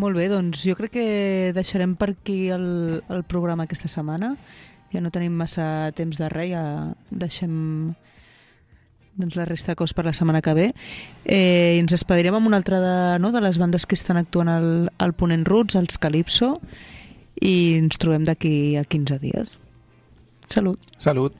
Molt 0.08 0.16
bé, 0.16 0.30
doncs 0.32 0.62
jo 0.64 0.72
crec 0.72 0.94
que 0.94 1.08
deixarem 1.52 1.90
per 2.00 2.14
aquí 2.14 2.46
el, 2.48 3.02
el 3.12 3.24
programa 3.28 3.66
aquesta 3.66 3.90
setmana. 3.92 4.30
Ja 4.88 5.02
no 5.04 5.10
tenim 5.12 5.34
massa 5.36 5.90
temps 5.92 6.16
de 6.16 6.30
res, 6.32 6.54
ja 6.54 6.62
deixem 7.10 7.58
doncs, 9.18 9.36
la 9.36 9.44
resta 9.44 9.74
de 9.74 9.76
cos 9.76 9.92
per 9.92 10.06
la 10.06 10.14
setmana 10.16 10.40
que 10.40 10.54
ve. 10.56 10.70
Eh, 11.26 11.76
I 11.76 11.82
ens 11.82 11.92
despedirem 11.92 12.38
amb 12.38 12.48
una 12.48 12.56
altra 12.56 12.78
de, 12.80 12.94
no, 13.20 13.34
de 13.36 13.42
les 13.44 13.60
bandes 13.60 13.84
que 13.84 13.98
estan 14.00 14.16
actuant 14.16 14.48
al, 14.48 14.70
al 14.96 15.12
Ponent 15.12 15.44
Roots, 15.44 15.76
els 15.76 16.00
Calypso, 16.00 16.54
i 17.44 17.76
ens 17.82 18.00
trobem 18.00 18.24
d'aquí 18.24 18.78
a 18.80 18.86
15 18.88 19.20
dies. 19.26 19.58
Salut. 20.48 20.80
Salut. 20.96 21.36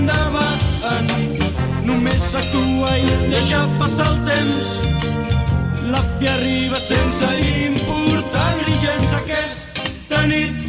andava 0.00 0.44
en 0.96 1.10
només 1.84 2.34
actua 2.42 2.92
i 2.96 3.18
deixa 3.32 3.60
passar 3.80 4.08
el 4.12 4.22
temps. 4.28 4.70
La 5.92 6.00
fi 6.16 6.30
arriba 6.36 6.80
sense 6.86 7.34
importar-li 7.66 8.80
gens 8.86 9.20
aquesta 9.20 10.26
nit. 10.32 10.59